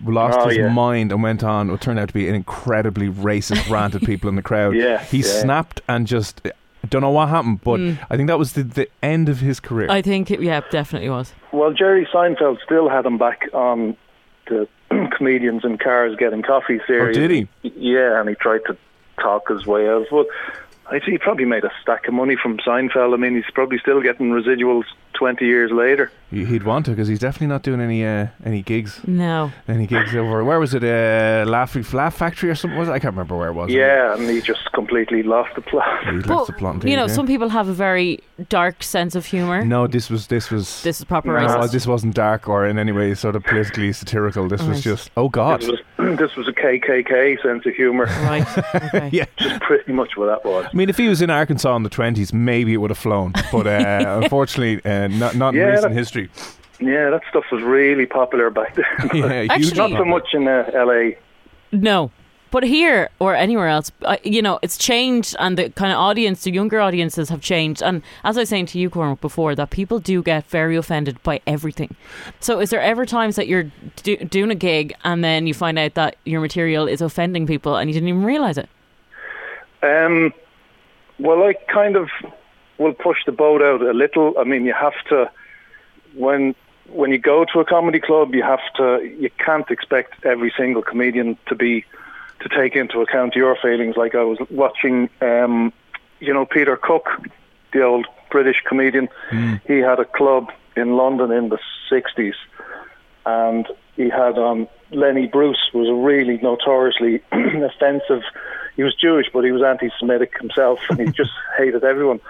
lost 0.04 0.38
Oh, 0.40 0.48
his 0.48 0.58
yeah. 0.58 0.68
mind 0.68 1.12
and 1.12 1.22
went 1.22 1.44
on, 1.44 1.70
what 1.70 1.80
turned 1.80 1.98
out 1.98 2.08
to 2.08 2.14
be 2.14 2.28
an 2.28 2.34
incredibly 2.34 3.08
racist 3.08 3.70
rant 3.70 3.94
at 3.94 4.02
people 4.02 4.28
in 4.28 4.36
the 4.36 4.42
crowd. 4.42 4.74
Yeah, 4.74 5.02
he 5.04 5.18
yeah. 5.18 5.22
snapped 5.24 5.80
and 5.88 6.06
just 6.06 6.42
don't 6.88 7.02
know 7.02 7.10
what 7.10 7.28
happened, 7.28 7.62
but 7.62 7.80
mm. 7.80 7.98
I 8.10 8.16
think 8.16 8.28
that 8.28 8.38
was 8.38 8.52
the, 8.52 8.62
the 8.62 8.88
end 9.02 9.28
of 9.28 9.40
his 9.40 9.60
career. 9.60 9.90
I 9.90 10.02
think, 10.02 10.30
it, 10.30 10.40
yeah, 10.40 10.60
definitely 10.70 11.08
was. 11.08 11.32
Well, 11.52 11.72
Jerry 11.72 12.06
Seinfeld 12.12 12.58
still 12.64 12.88
had 12.88 13.06
him 13.06 13.18
back 13.18 13.48
on 13.52 13.96
the 14.48 14.68
comedians 15.16 15.64
in 15.64 15.78
cars 15.78 16.16
getting 16.16 16.42
coffee 16.42 16.80
series. 16.86 17.16
Oh, 17.16 17.20
did 17.20 17.30
he? 17.30 17.48
Yeah, 17.62 18.20
and 18.20 18.28
he 18.28 18.34
tried 18.34 18.62
to 18.66 18.76
talk 19.20 19.48
his 19.48 19.66
way 19.66 19.88
out. 19.88 20.06
But 20.10 20.26
I 20.88 20.98
think 21.00 21.12
he 21.12 21.18
probably 21.18 21.44
made 21.46 21.64
a 21.64 21.72
stack 21.82 22.06
of 22.08 22.14
money 22.14 22.36
from 22.40 22.58
Seinfeld. 22.58 23.12
I 23.12 23.16
mean, 23.16 23.34
he's 23.34 23.50
probably 23.52 23.78
still 23.78 24.00
getting 24.00 24.30
residuals 24.30 24.84
twenty 25.14 25.46
years 25.46 25.70
later. 25.72 26.10
He- 26.30 26.44
He'd 26.44 26.64
want 26.64 26.84
to 26.86 26.90
because 26.92 27.08
he's 27.08 27.18
definitely 27.20 27.46
not 27.48 27.62
doing 27.62 27.80
any 27.80 28.04
uh, 28.04 28.26
any 28.44 28.62
gigs. 28.62 29.00
No. 29.06 29.52
Any 29.68 29.86
gigs 29.86 30.14
over 30.14 30.44
where 30.44 30.58
was 30.60 30.74
it? 30.74 30.84
Uh, 30.84 31.48
Laugh 31.48 31.74
Laugh 31.92 32.14
Factory 32.16 32.50
or 32.50 32.54
something? 32.54 32.78
Was 32.78 32.88
it? 32.88 32.92
I 32.92 32.98
can't 32.98 33.14
remember 33.14 33.36
where 33.36 33.48
it 33.48 33.54
was. 33.54 33.70
Yeah, 33.70 34.14
and 34.14 34.28
he 34.28 34.40
just 34.40 34.70
completely 34.72 35.22
lost 35.22 35.54
the 35.54 35.60
plot. 35.62 36.04
he 36.04 36.12
left 36.12 36.28
But, 36.28 36.46
the 36.46 36.52
plot. 36.52 36.84
you 36.84 36.96
know, 36.96 37.06
yeah. 37.06 37.12
some 37.14 37.26
people 37.26 37.48
have 37.48 37.68
a 37.68 37.72
very 37.72 38.20
dark 38.48 38.82
sense 38.82 39.14
of 39.14 39.24
humour. 39.26 39.64
No, 39.64 39.86
this 39.86 40.10
was 40.10 40.26
this 40.26 40.50
was 40.50 40.82
This 40.82 40.98
is 41.00 41.04
proper 41.04 41.28
No, 41.32 41.46
No, 41.46 41.54
racist. 41.58 41.72
this 41.72 41.86
wasn't 41.86 42.14
dark 42.14 42.48
or 42.48 42.66
in 42.66 42.78
any 42.78 42.92
way 42.92 43.14
sort 43.14 43.34
of 43.36 43.44
politically 43.44 43.92
satirical. 43.92 44.48
This 44.48 44.62
was 44.62 44.82
just 44.82 45.10
oh 45.16 45.28
god. 45.28 45.62
This 45.62 45.68
was 45.70 45.80
this 46.18 46.36
was 46.36 46.46
a 46.48 46.52
KKK 46.52 47.40
sense 47.42 47.64
of 47.66 47.74
humour. 47.74 48.04
Right. 48.04 48.46
Okay. 48.86 49.08
Yeah. 49.12 49.24
Just 49.38 49.60
pretty 49.62 49.92
much 49.92 50.16
what 50.16 50.26
that 50.26 50.44
was. 50.44 50.66
I 50.76 50.78
mean, 50.78 50.90
if 50.90 50.98
he 50.98 51.08
was 51.08 51.22
in 51.22 51.30
Arkansas 51.30 51.74
in 51.74 51.84
the 51.84 51.88
twenties, 51.88 52.34
maybe 52.34 52.74
it 52.74 52.76
would 52.76 52.90
have 52.90 52.98
flown. 52.98 53.32
But 53.50 53.66
uh, 53.66 54.20
unfortunately, 54.22 54.84
uh, 54.84 55.08
not 55.08 55.34
not 55.34 55.54
in 55.54 55.60
Yeah, 55.60 55.68
recent 55.68 55.94
that- 55.94 55.98
history. 55.98 56.28
Yeah, 56.80 57.08
that 57.08 57.22
stuff 57.30 57.44
was 57.50 57.62
really 57.62 58.04
popular 58.04 58.50
back 58.50 58.74
then. 58.74 58.84
Yeah, 59.14 59.40
huge 59.56 59.72
Actually- 59.72 59.92
Not 59.94 59.98
so 59.98 60.04
much 60.04 60.34
in 60.34 60.46
uh, 60.46 60.70
LA. 60.74 61.12
No. 61.72 62.10
But 62.50 62.62
here 62.64 63.08
or 63.18 63.34
anywhere 63.34 63.68
else, 63.68 63.90
I, 64.04 64.18
you 64.22 64.42
know, 64.42 64.58
it's 64.62 64.76
changed, 64.76 65.34
and 65.38 65.56
the 65.56 65.70
kind 65.70 65.92
of 65.92 65.98
audience, 65.98 66.44
the 66.44 66.52
younger 66.52 66.78
audiences 66.78 67.30
have 67.30 67.40
changed. 67.40 67.82
And 67.82 68.02
as 68.22 68.36
I 68.36 68.40
was 68.42 68.50
saying 68.50 68.66
to 68.66 68.78
you, 68.78 68.90
Cormac, 68.90 69.22
before, 69.22 69.54
that 69.54 69.70
people 69.70 69.98
do 69.98 70.22
get 70.22 70.44
very 70.46 70.76
offended 70.76 71.22
by 71.22 71.40
everything. 71.46 71.96
So, 72.40 72.60
is 72.60 72.68
there 72.68 72.82
ever 72.82 73.06
times 73.06 73.36
that 73.36 73.48
you're 73.48 73.70
do- 74.02 74.18
doing 74.18 74.50
a 74.50 74.54
gig 74.54 74.92
and 75.04 75.24
then 75.24 75.46
you 75.46 75.54
find 75.54 75.78
out 75.78 75.94
that 75.94 76.16
your 76.26 76.42
material 76.42 76.86
is 76.86 77.00
offending 77.00 77.46
people 77.46 77.76
and 77.76 77.88
you 77.88 77.94
didn't 77.94 78.10
even 78.10 78.24
realize 78.24 78.58
it? 78.58 78.68
Um, 79.82 80.32
well, 81.18 81.42
I 81.42 81.54
kind 81.72 81.96
of 81.96 82.08
will 82.78 82.92
push 82.92 83.18
the 83.24 83.32
boat 83.32 83.62
out 83.62 83.82
a 83.82 83.92
little. 83.92 84.34
I 84.38 84.44
mean, 84.44 84.64
you 84.64 84.74
have 84.74 84.94
to 85.08 85.30
when 86.14 86.54
when 86.88 87.10
you 87.10 87.18
go 87.18 87.44
to 87.52 87.60
a 87.60 87.64
comedy 87.64 88.00
club, 88.00 88.34
you 88.34 88.42
have 88.42 88.60
to 88.76 89.00
you 89.18 89.30
can't 89.38 89.70
expect 89.70 90.24
every 90.24 90.52
single 90.56 90.82
comedian 90.82 91.36
to 91.46 91.54
be 91.54 91.84
to 92.40 92.48
take 92.48 92.76
into 92.76 93.00
account 93.00 93.34
your 93.34 93.56
feelings. 93.56 93.96
Like 93.96 94.14
I 94.14 94.22
was 94.22 94.38
watching, 94.50 95.08
um, 95.20 95.72
you 96.20 96.32
know, 96.32 96.44
Peter 96.44 96.76
Cook, 96.76 97.08
the 97.72 97.82
old 97.82 98.06
British 98.30 98.62
comedian. 98.66 99.08
He 99.66 99.78
had 99.78 99.98
a 99.98 100.04
club 100.04 100.50
in 100.76 100.96
London 100.96 101.30
in 101.30 101.48
the 101.48 101.58
'60s, 101.90 102.34
and 103.24 103.66
he 103.96 104.10
had 104.10 104.38
um, 104.38 104.68
Lenny 104.90 105.26
Bruce 105.26 105.70
was 105.72 105.88
a 105.88 105.94
really 105.94 106.38
notoriously 106.38 107.22
offensive. 107.32 108.22
He 108.76 108.82
was 108.82 108.94
Jewish, 108.94 109.26
but 109.32 109.44
he 109.44 109.52
was 109.52 109.62
anti-Semitic 109.62 110.38
himself, 110.38 110.78
and 110.90 111.00
he 111.00 111.06
just 111.16 111.32
hated 111.58 111.82
everyone. 111.82 112.20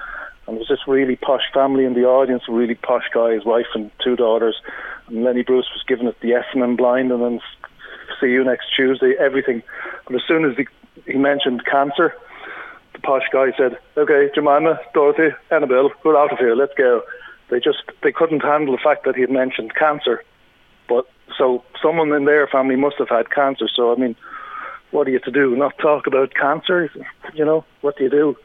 And 0.46 0.54
there 0.54 0.60
was 0.60 0.68
this 0.68 0.86
really 0.86 1.16
posh 1.16 1.42
family 1.52 1.84
in 1.84 1.94
the 1.94 2.04
audience, 2.04 2.44
a 2.48 2.52
really 2.52 2.76
posh 2.76 3.08
guy, 3.12 3.32
his 3.32 3.44
wife 3.44 3.66
and 3.74 3.90
two 4.02 4.14
daughters. 4.14 4.60
And 5.08 5.24
Lenny 5.24 5.42
Bruce 5.42 5.68
was 5.74 5.82
giving 5.86 6.06
it 6.06 6.20
the 6.20 6.30
effing 6.30 6.76
blind, 6.76 7.10
and 7.10 7.22
then 7.22 7.40
see 8.20 8.28
you 8.28 8.44
next 8.44 8.66
Tuesday, 8.74 9.14
everything. 9.18 9.62
But 10.06 10.16
as 10.16 10.22
soon 10.26 10.44
as 10.44 10.56
he, 10.56 10.66
he 11.10 11.18
mentioned 11.18 11.64
cancer, 11.66 12.14
the 12.92 13.00
posh 13.00 13.24
guy 13.32 13.52
said, 13.56 13.78
"Okay, 13.96 14.30
Jemima, 14.34 14.78
Dorothy, 14.94 15.34
Annabelle, 15.50 15.90
we're 16.04 16.16
out 16.16 16.32
of 16.32 16.38
here. 16.38 16.54
Let's 16.54 16.74
go." 16.74 17.02
They 17.48 17.60
just 17.60 17.82
they 18.02 18.12
couldn't 18.12 18.40
handle 18.40 18.74
the 18.74 18.82
fact 18.82 19.04
that 19.04 19.14
he 19.14 19.20
had 19.20 19.30
mentioned 19.30 19.74
cancer. 19.74 20.22
But 20.88 21.06
so 21.36 21.64
someone 21.82 22.12
in 22.12 22.24
their 22.24 22.46
family 22.46 22.76
must 22.76 22.96
have 22.98 23.08
had 23.08 23.30
cancer. 23.30 23.66
So 23.72 23.92
I 23.92 23.96
mean, 23.96 24.16
what 24.90 25.06
are 25.06 25.10
you 25.10 25.18
to 25.20 25.30
do? 25.30 25.56
Not 25.56 25.76
talk 25.78 26.06
about 26.06 26.34
cancer? 26.34 26.90
You 27.34 27.44
know, 27.44 27.64
what 27.80 27.96
do 27.96 28.04
you 28.04 28.10
do? 28.10 28.36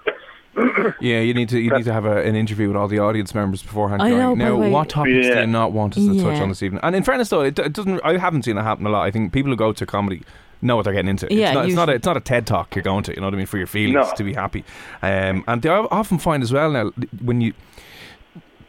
Yeah, 1.00 1.22
you 1.22 1.34
need 1.34 1.50
to 1.50 1.60
you 1.60 1.72
need 1.72 1.86
to 1.86 1.94
have 1.94 2.06
a, 2.06 2.24
an 2.24 2.36
interview 2.36 2.68
with 2.68 2.76
all 2.76 2.90
the 2.90 3.00
audience 3.00 3.34
members 3.34 3.62
beforehand. 3.62 4.02
I 4.02 4.10
going, 4.10 4.38
know, 4.38 4.58
now, 4.58 4.70
what 4.70 4.90
topics 4.90 5.28
do 5.28 5.40
you 5.40 5.48
not 5.48 5.72
want 5.72 5.98
us 5.98 6.04
to 6.04 6.22
touch 6.22 6.42
on 6.42 6.50
this 6.50 6.62
evening? 6.62 6.82
And 6.84 6.96
in 6.96 7.04
fairness, 7.04 7.30
though, 7.30 7.42
it, 7.42 7.58
it 7.58 7.74
doesn't. 7.74 8.02
I 8.04 8.18
haven't 8.18 8.44
seen 8.44 8.58
it 8.58 8.62
happen 8.62 8.86
a 8.86 8.90
lot. 8.90 9.04
I 9.04 9.12
think 9.12 9.32
people 9.32 9.52
who 9.52 9.56
go 9.56 9.72
to 9.72 9.86
comedy 9.86 10.24
know 10.62 10.76
what 10.76 10.84
they're 10.84 10.94
getting 10.94 11.10
into. 11.10 11.28
Yeah, 11.30 11.48
it's 11.48 11.54
not, 11.54 11.66
it's 11.66 11.76
not 11.76 11.90
a 11.90 11.92
it's 11.94 12.06
not 12.06 12.18
a 12.18 12.22
TED 12.22 12.48
talk 12.48 12.76
you're 12.76 12.84
going 12.84 13.04
to. 13.04 13.14
You 13.14 13.22
know 13.22 13.28
what 13.28 13.34
I 13.34 13.38
mean? 13.38 13.46
For 13.46 13.58
your 13.58 13.68
feelings 13.68 14.08
No. 14.08 14.14
to 14.16 14.24
be 14.24 14.34
happy, 14.34 14.66
um, 15.02 15.44
and 15.48 15.62
they 15.62 15.70
often 15.70 16.18
find 16.20 16.44
as 16.44 16.52
well 16.52 16.72
now 16.72 16.92
when 17.22 17.42
you. 17.42 17.54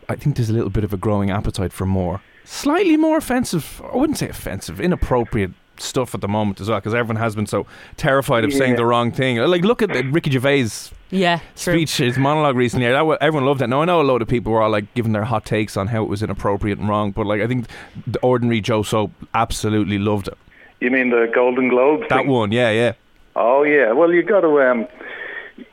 I 0.08 0.16
think 0.16 0.36
there's 0.36 0.50
a 0.50 0.52
little 0.52 0.70
bit 0.70 0.84
of 0.84 0.92
a 0.92 0.96
growing 0.96 1.30
appetite 1.30 1.72
for 1.72 1.86
more, 1.86 2.20
slightly 2.44 2.96
more 2.96 3.16
offensive. 3.16 3.80
I 3.92 3.96
wouldn't 3.96 4.18
say 4.18 4.28
offensive, 4.28 4.80
inappropriate 4.80 5.52
stuff 5.78 6.14
at 6.14 6.20
the 6.20 6.28
moment 6.28 6.60
as 6.60 6.68
well, 6.68 6.78
because 6.78 6.94
everyone 6.94 7.16
has 7.22 7.34
been 7.34 7.46
so 7.46 7.66
terrified 7.96 8.44
of 8.44 8.52
saying 8.52 8.76
the 8.76 8.86
wrong 8.86 9.10
thing. 9.12 9.38
Like, 9.38 9.62
look 9.64 9.82
at 9.82 9.92
the 9.92 10.02
Ricky 10.04 10.30
Gervais 10.30 10.68
Yeah, 11.10 11.40
true. 11.56 11.74
speech, 11.74 11.96
his 11.96 12.18
monologue 12.18 12.56
recently. 12.56 12.86
That, 12.86 13.18
everyone 13.20 13.46
loved 13.46 13.62
it. 13.62 13.66
Now 13.68 13.82
I 13.82 13.84
know 13.84 14.00
a 14.00 14.02
load 14.02 14.22
of 14.22 14.28
people 14.28 14.52
were 14.52 14.62
all 14.62 14.70
like 14.70 14.92
giving 14.94 15.12
their 15.12 15.24
hot 15.24 15.44
takes 15.44 15.76
on 15.76 15.88
how 15.88 16.02
it 16.02 16.08
was 16.08 16.22
inappropriate 16.22 16.78
and 16.78 16.88
wrong, 16.88 17.10
but 17.12 17.26
like 17.26 17.40
I 17.40 17.46
think 17.46 17.66
the 18.06 18.18
ordinary 18.20 18.60
Joe 18.60 18.82
Soap 18.82 19.10
absolutely 19.34 19.98
loved 19.98 20.28
it. 20.28 20.38
You 20.80 20.90
mean 20.90 21.10
the 21.10 21.30
Golden 21.34 21.68
Globe? 21.68 22.02
That 22.08 22.18
thing? 22.22 22.28
one, 22.28 22.52
yeah, 22.52 22.70
yeah. 22.70 22.92
Oh 23.36 23.62
yeah. 23.62 23.92
Well, 23.92 24.12
you 24.12 24.22
got 24.22 24.40
to. 24.40 24.60
Um, 24.60 24.88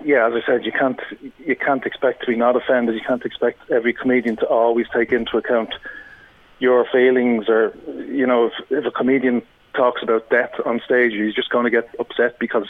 yeah, 0.03 0.27
as 0.27 0.33
I 0.33 0.45
said, 0.45 0.65
you 0.65 0.71
can't 0.71 0.99
you 1.39 1.55
can't 1.55 1.85
expect 1.85 2.21
to 2.21 2.27
be 2.27 2.35
not 2.35 2.55
offended. 2.55 2.95
You 2.95 3.01
can't 3.05 3.25
expect 3.25 3.69
every 3.71 3.93
comedian 3.93 4.35
to 4.37 4.45
always 4.45 4.87
take 4.93 5.11
into 5.11 5.37
account 5.37 5.73
your 6.59 6.85
feelings, 6.91 7.47
or 7.49 7.73
you 7.87 8.27
know, 8.27 8.47
if, 8.47 8.53
if 8.69 8.85
a 8.85 8.91
comedian 8.91 9.41
talks 9.73 10.01
about 10.03 10.29
death 10.29 10.51
on 10.65 10.81
stage, 10.85 11.13
he's 11.13 11.33
just 11.33 11.49
going 11.49 11.65
to 11.65 11.71
get 11.71 11.89
upset 11.99 12.39
because 12.39 12.67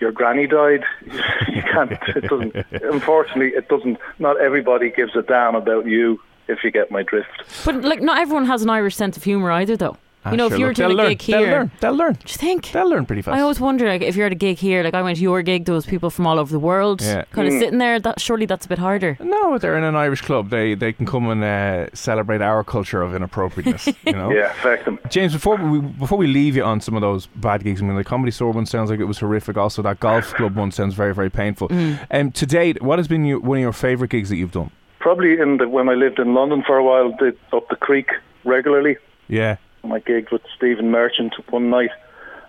your 0.00 0.12
granny 0.12 0.46
died. 0.46 0.84
you 1.48 1.62
can't. 1.62 1.92
It 1.92 2.28
doesn't. 2.28 2.54
Unfortunately, 2.82 3.48
it 3.48 3.68
doesn't. 3.68 3.98
Not 4.18 4.40
everybody 4.40 4.90
gives 4.90 5.14
a 5.16 5.22
damn 5.22 5.54
about 5.54 5.86
you. 5.86 6.20
If 6.46 6.62
you 6.62 6.70
get 6.70 6.90
my 6.90 7.02
drift. 7.02 7.30
But 7.64 7.82
like, 7.84 8.02
not 8.02 8.18
everyone 8.18 8.44
has 8.44 8.62
an 8.62 8.68
Irish 8.68 8.94
sense 8.96 9.16
of 9.16 9.24
humour 9.24 9.50
either, 9.50 9.78
though. 9.78 9.96
You 10.30 10.36
know, 10.36 10.46
if 10.46 10.52
you 10.58 10.64
were 10.64 10.70
look, 10.70 10.76
doing 10.76 10.90
a 10.92 10.94
learn. 10.94 11.08
gig 11.10 11.20
They'll 11.26 11.42
learn. 11.42 11.70
They'll 11.80 11.94
learn. 11.94 12.12
do 12.14 12.18
you 12.26 12.34
think? 12.36 12.72
They'll 12.72 12.88
learn 12.88 13.04
pretty 13.06 13.22
fast. 13.22 13.36
I 13.36 13.40
always 13.42 13.60
wonder, 13.60 13.86
like, 13.86 14.02
if 14.02 14.16
you're 14.16 14.26
at 14.26 14.32
a 14.32 14.36
gig 14.36 14.58
here, 14.58 14.82
like 14.82 14.94
I 14.94 15.02
went 15.02 15.16
to 15.18 15.22
your 15.22 15.42
gig, 15.42 15.66
there 15.66 15.74
was 15.74 15.84
people 15.86 16.08
from 16.10 16.26
all 16.26 16.38
over 16.38 16.50
the 16.50 16.58
world, 16.58 17.02
Yeah. 17.02 17.24
kind 17.32 17.46
of 17.48 17.52
sitting 17.54 17.78
there. 17.78 18.00
That 18.00 18.20
surely 18.20 18.46
that's 18.46 18.64
a 18.66 18.68
bit 18.68 18.78
harder. 18.78 19.16
No, 19.20 19.58
they're 19.58 19.76
in 19.76 19.84
an 19.84 19.96
Irish 19.96 20.22
club. 20.22 20.50
They 20.50 20.74
they 20.74 20.92
can 20.92 21.04
come 21.06 21.28
and 21.28 21.44
uh, 21.44 21.94
celebrate 21.94 22.40
our 22.40 22.64
culture 22.64 23.02
of 23.02 23.14
inappropriateness. 23.14 23.86
you 24.06 24.12
know. 24.12 24.30
Yeah, 24.34 24.50
affect 24.50 24.84
them. 24.86 24.98
James, 25.10 25.32
before 25.32 25.56
we 25.56 25.80
before 25.80 26.16
we 26.18 26.26
leave 26.26 26.56
you 26.56 26.64
on 26.64 26.80
some 26.80 26.94
of 26.96 27.02
those 27.02 27.26
bad 27.36 27.62
gigs, 27.62 27.82
I 27.82 27.84
mean, 27.84 27.96
the 27.96 28.04
comedy 28.04 28.30
store 28.32 28.50
one 28.52 28.66
sounds 28.66 28.90
like 28.90 29.00
it 29.00 29.04
was 29.04 29.18
horrific. 29.18 29.56
Also, 29.56 29.82
that 29.82 30.00
golf 30.00 30.32
club 30.34 30.56
one 30.56 30.70
sounds 30.72 30.94
very 30.94 31.14
very 31.14 31.30
painful. 31.30 31.68
Um, 32.10 32.32
to 32.32 32.46
date, 32.46 32.82
what 32.82 32.98
has 32.98 33.06
been 33.08 33.24
your, 33.24 33.40
one 33.40 33.58
of 33.58 33.62
your 33.62 33.72
favourite 33.72 34.10
gigs 34.10 34.28
that 34.30 34.36
you've 34.36 34.52
done? 34.52 34.70
Probably 35.00 35.38
in 35.38 35.58
the, 35.58 35.68
when 35.68 35.88
I 35.90 35.92
lived 35.94 36.18
in 36.18 36.32
London 36.34 36.62
for 36.66 36.78
a 36.78 36.82
while, 36.84 37.12
did 37.18 37.36
up 37.52 37.68
the 37.68 37.76
creek 37.76 38.08
regularly. 38.44 38.96
Yeah, 39.28 39.56
My 39.84 40.00
gigged 40.00 40.32
with 40.32 40.42
Stephen 40.56 40.90
Merchant 40.90 41.34
one 41.50 41.70
night, 41.70 41.90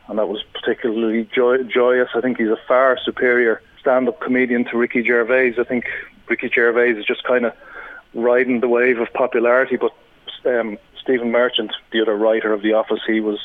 and 0.07 0.17
that 0.17 0.27
was 0.27 0.43
particularly 0.53 1.29
joy- 1.35 1.63
joyous. 1.63 2.09
I 2.15 2.21
think 2.21 2.37
he's 2.37 2.49
a 2.49 2.59
far 2.67 2.97
superior 3.03 3.61
stand-up 3.79 4.19
comedian 4.21 4.65
to 4.65 4.77
Ricky 4.77 5.03
Gervais. 5.03 5.55
I 5.59 5.63
think 5.63 5.85
Ricky 6.27 6.49
Gervais 6.53 6.91
is 6.91 7.05
just 7.05 7.23
kind 7.23 7.45
of 7.45 7.53
riding 8.13 8.61
the 8.61 8.67
wave 8.67 8.99
of 8.99 9.11
popularity, 9.13 9.77
but 9.77 9.91
um, 10.45 10.77
Stephen 11.01 11.31
Merchant, 11.31 11.71
the 11.91 12.01
other 12.01 12.15
writer 12.15 12.53
of 12.53 12.61
The 12.61 12.73
Office, 12.73 13.01
he 13.05 13.19
was 13.19 13.39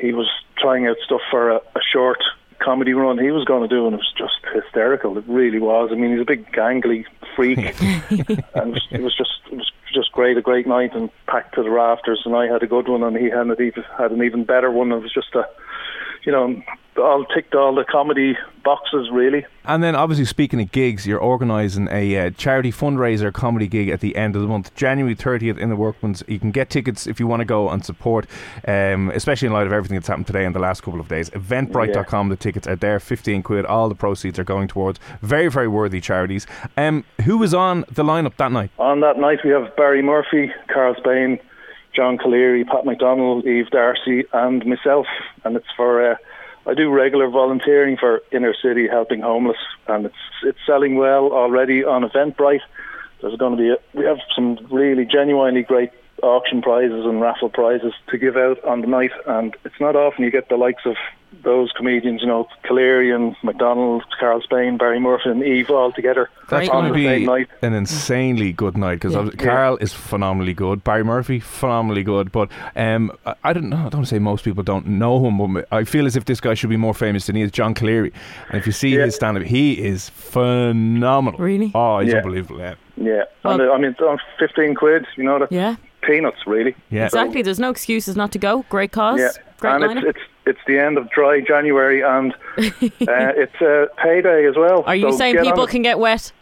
he 0.00 0.12
was 0.12 0.28
trying 0.58 0.86
out 0.86 0.96
stuff 1.04 1.22
for 1.30 1.50
a, 1.50 1.56
a 1.56 1.80
short 1.92 2.22
comedy 2.58 2.94
run 2.94 3.18
he 3.18 3.30
was 3.30 3.44
going 3.44 3.68
to 3.68 3.74
do, 3.74 3.86
and 3.86 3.94
it 3.94 3.98
was 3.98 4.12
just 4.16 4.34
hysterical. 4.54 5.16
It 5.18 5.24
really 5.26 5.58
was. 5.58 5.90
I 5.92 5.96
mean, 5.96 6.12
he's 6.12 6.20
a 6.20 6.24
big 6.24 6.50
gangly 6.52 7.04
freak, 7.34 7.58
and 7.80 8.20
it 8.28 8.44
was, 8.54 8.88
it 8.90 9.02
was 9.02 9.16
just 9.16 9.40
it 9.50 9.56
was 9.56 9.70
just 9.96 10.12
great, 10.12 10.36
a 10.36 10.42
great 10.42 10.66
night, 10.66 10.94
and 10.94 11.10
packed 11.26 11.54
to 11.56 11.62
the 11.62 11.70
rafters. 11.70 12.22
And 12.24 12.36
I 12.36 12.46
had 12.46 12.62
a 12.62 12.66
good 12.66 12.88
one, 12.88 13.02
and 13.02 13.16
he 13.16 13.30
had 13.30 13.46
an 13.46 13.56
even 13.58 13.82
had 13.98 14.12
an 14.12 14.22
even 14.22 14.44
better 14.44 14.70
one. 14.70 14.92
It 14.92 15.02
was 15.02 15.12
just 15.12 15.34
a, 15.34 15.48
you 16.24 16.30
know, 16.30 16.62
all 16.98 17.24
ticked 17.24 17.54
all 17.54 17.74
the 17.74 17.84
comedy 17.84 18.36
boxes 18.66 19.08
really. 19.12 19.46
and 19.64 19.82
then 19.82 19.94
obviously 19.94 20.24
speaking 20.24 20.60
of 20.60 20.72
gigs, 20.72 21.06
you're 21.06 21.20
organising 21.20 21.88
a 21.90 22.16
uh, 22.18 22.30
charity 22.30 22.72
fundraiser 22.72 23.32
comedy 23.32 23.68
gig 23.68 23.88
at 23.88 24.00
the 24.00 24.16
end 24.16 24.34
of 24.34 24.42
the 24.42 24.48
month, 24.48 24.74
January 24.74 25.14
30th 25.14 25.56
in 25.56 25.70
the 25.70 25.76
Workman's. 25.76 26.24
You 26.26 26.40
can 26.40 26.50
get 26.50 26.68
tickets 26.68 27.06
if 27.06 27.20
you 27.20 27.28
want 27.28 27.40
to 27.40 27.44
go 27.44 27.70
and 27.70 27.84
support, 27.84 28.26
um, 28.66 29.10
especially 29.14 29.46
in 29.46 29.52
light 29.52 29.68
of 29.68 29.72
everything 29.72 29.94
that's 29.96 30.08
happened 30.08 30.26
today 30.26 30.44
and 30.44 30.54
the 30.54 30.58
last 30.58 30.82
couple 30.82 30.98
of 30.98 31.06
days. 31.06 31.30
Eventbrite.com, 31.30 32.28
the 32.28 32.36
tickets 32.36 32.66
are 32.66 32.76
there, 32.76 32.98
15 32.98 33.44
quid. 33.44 33.64
All 33.64 33.88
the 33.88 33.94
proceeds 33.94 34.38
are 34.38 34.44
going 34.44 34.66
towards 34.66 34.98
very 35.22 35.48
very 35.48 35.68
worthy 35.68 36.00
charities. 36.00 36.46
Um, 36.76 37.04
who 37.24 37.38
was 37.38 37.54
on 37.54 37.84
the 37.90 38.02
lineup 38.02 38.36
that 38.36 38.50
night? 38.50 38.72
On 38.78 39.00
that 39.00 39.16
night, 39.18 39.38
we 39.44 39.50
have 39.50 39.74
Barry 39.76 40.02
Murphy, 40.02 40.50
Karl 40.68 40.96
Spain, 40.96 41.38
John 41.94 42.18
Cleary, 42.18 42.64
Pat 42.64 42.84
McDonald, 42.84 43.46
Eve 43.46 43.70
Darcy, 43.70 44.24
and 44.32 44.66
myself. 44.66 45.06
And 45.44 45.56
it's 45.56 45.66
for 45.76 46.12
uh, 46.12 46.16
I 46.66 46.74
do 46.74 46.90
regular 46.90 47.28
volunteering 47.30 47.96
for 47.96 48.22
inner 48.32 48.54
city 48.60 48.88
helping 48.88 49.20
homeless, 49.20 49.58
and 49.86 50.06
it's 50.06 50.14
it's 50.42 50.58
selling 50.66 50.96
well 50.96 51.32
already 51.32 51.84
on 51.84 52.02
Eventbrite. 52.02 52.60
There's 53.20 53.36
going 53.36 53.56
to 53.56 53.62
be 53.62 53.70
a, 53.70 53.76
we 53.98 54.04
have 54.04 54.18
some 54.34 54.58
really 54.70 55.04
genuinely 55.04 55.62
great 55.62 55.90
auction 56.22 56.62
prizes 56.62 57.04
and 57.04 57.20
raffle 57.20 57.50
prizes 57.50 57.92
to 58.08 58.18
give 58.18 58.36
out 58.36 58.62
on 58.64 58.80
the 58.80 58.86
night, 58.88 59.12
and 59.26 59.56
it's 59.64 59.80
not 59.80 59.94
often 59.94 60.24
you 60.24 60.30
get 60.30 60.48
the 60.48 60.56
likes 60.56 60.82
of 60.84 60.96
those 61.42 61.70
comedians, 61.76 62.22
you 62.22 62.26
know, 62.28 62.48
Cleary 62.64 63.10
and 63.12 63.36
McDonald, 63.42 64.04
Karl 64.18 64.40
Spain, 64.40 64.76
Barry 64.78 64.98
Murphy, 64.98 65.28
and 65.30 65.42
Eve 65.42 65.70
all 65.70 65.92
together 65.92 66.28
That's 66.48 66.68
going 66.68 66.86
to 66.88 66.92
be 66.94 67.24
night. 67.26 67.48
an 67.62 67.72
insanely 67.74 68.52
good 68.52 68.76
night 68.76 68.94
because 69.00 69.14
Yeah. 69.14 69.30
Karl 69.36 69.76
is 69.76 69.92
phenomenally 69.92 70.54
good. 70.54 70.82
Barry 70.82 71.04
Murphy, 71.04 71.38
phenomenally 71.40 72.02
good. 72.02 72.32
But 72.32 72.48
um, 72.74 73.12
I, 73.26 73.34
I 73.44 73.52
don't 73.52 73.68
know. 73.68 73.76
I 73.76 73.80
don't 73.82 73.94
want 73.96 74.06
to 74.06 74.10
say 74.14 74.18
most 74.18 74.44
people 74.44 74.62
don't 74.62 74.86
know 74.86 75.24
him, 75.26 75.54
but 75.54 75.66
I 75.70 75.84
feel 75.84 76.06
as 76.06 76.16
if 76.16 76.24
this 76.24 76.40
guy 76.40 76.54
should 76.54 76.70
be 76.70 76.76
more 76.76 76.94
famous 76.94 77.26
than 77.26 77.36
he 77.36 77.42
is. 77.42 77.50
John 77.50 77.74
Cleary, 77.74 78.12
and 78.48 78.58
if 78.58 78.66
you 78.66 78.72
see 78.72 78.96
Yeah. 78.96 79.04
his 79.04 79.14
stand-up, 79.16 79.42
he 79.44 79.72
is 79.84 80.08
phenomenal. 80.10 81.38
Really? 81.38 81.70
Oh, 81.74 81.98
he's 82.00 82.12
Yeah. 82.12 82.18
unbelievable. 82.18 82.58
Yeah. 82.60 82.74
Yeah, 82.96 83.22
Well- 83.44 83.60
and 83.60 83.70
uh, 83.70 83.72
I 83.72 83.78
mean, 83.78 83.94
15 84.38 84.74
quid, 84.74 85.06
you 85.16 85.24
know, 85.24 85.38
that's 85.38 85.52
Yeah, 85.52 85.76
peanuts, 86.02 86.46
really. 86.46 86.74
Yeah. 86.90 87.04
exactly. 87.04 87.42
There's 87.42 87.60
no 87.60 87.68
excuses 87.70 88.16
not 88.16 88.32
to 88.32 88.38
go. 88.38 88.64
Great 88.70 88.92
cause. 88.92 89.20
Yeah, 89.20 89.28
Great 89.60 89.74
and 89.74 89.84
lineup. 89.84 89.96
it's, 89.98 90.16
it's 90.16 90.25
it's 90.46 90.60
the 90.66 90.78
end 90.78 90.96
of 90.98 91.10
dry 91.10 91.40
January, 91.40 92.02
and 92.02 92.32
uh, 92.58 93.32
it's 93.36 93.60
a 93.60 93.88
payday 94.02 94.46
as 94.46 94.56
well. 94.56 94.82
Are 94.86 94.94
you 94.96 95.10
so 95.12 95.18
saying 95.18 95.38
people 95.42 95.66
can 95.66 95.82
get 95.82 95.98
wet? 95.98 96.32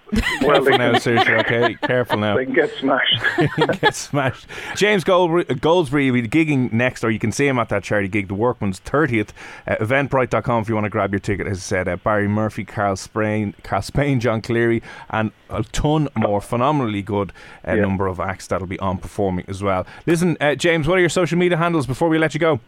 Well, 0.43 0.63
Careful 0.63 0.79
now, 0.79 0.93
can, 0.93 1.01
Saoirse, 1.01 1.41
okay? 1.45 1.75
Careful 1.87 2.19
now. 2.19 2.37
they 2.37 2.45
can 2.45 2.55
get 2.55 2.71
smashed. 2.79 3.21
Get 3.81 3.95
smashed. 3.97 4.47
James 4.77 5.03
Gold- 5.03 5.47
Goldsbury 5.49 6.13
will 6.13 6.21
be 6.23 6.29
gigging 6.29 6.73
next, 6.73 7.03
or 7.03 7.11
you 7.11 7.19
can 7.19 7.33
see 7.33 7.49
him 7.49 7.59
at 7.59 7.69
that 7.71 7.83
charity 7.83 8.07
gig, 8.07 8.29
the 8.29 8.35
Workman's 8.35 8.79
30th. 8.81 9.31
Uh, 9.67 9.75
Eventbrite.com 9.77 10.63
if 10.63 10.69
you 10.69 10.75
want 10.77 10.85
to 10.85 10.91
grab 10.91 11.13
your 11.13 11.19
ticket. 11.21 11.49
As 11.49 11.57
I 11.59 11.61
said, 11.61 11.89
uh, 11.89 11.97
Barry 11.97 12.29
Murphy, 12.29 12.65
Karl 12.65 12.95
Spain, 12.95 13.55
Karl 13.65 13.83
Spain, 13.83 14.21
John 14.21 14.41
Cleary, 14.41 14.83
and 15.11 15.33
a 15.51 15.65
ton 15.65 16.09
more 16.15 16.41
phenomenally 16.41 17.03
good 17.03 17.33
uh, 17.67 17.73
Yeah. 17.75 17.81
number 17.81 18.07
of 18.07 18.21
acts 18.21 18.47
that'll 18.47 18.69
be 18.69 18.79
on 18.79 18.99
performing 18.99 19.47
as 19.49 19.65
well. 19.65 19.85
Listen, 20.07 20.37
uh, 20.41 20.55
James, 20.55 20.87
what 20.87 20.99
are 20.99 21.01
your 21.01 21.09
social 21.09 21.39
media 21.39 21.57
handles 21.57 21.87
before 21.89 22.09
we 22.09 22.19
let 22.19 22.35
you 22.35 22.41
go? 22.41 22.61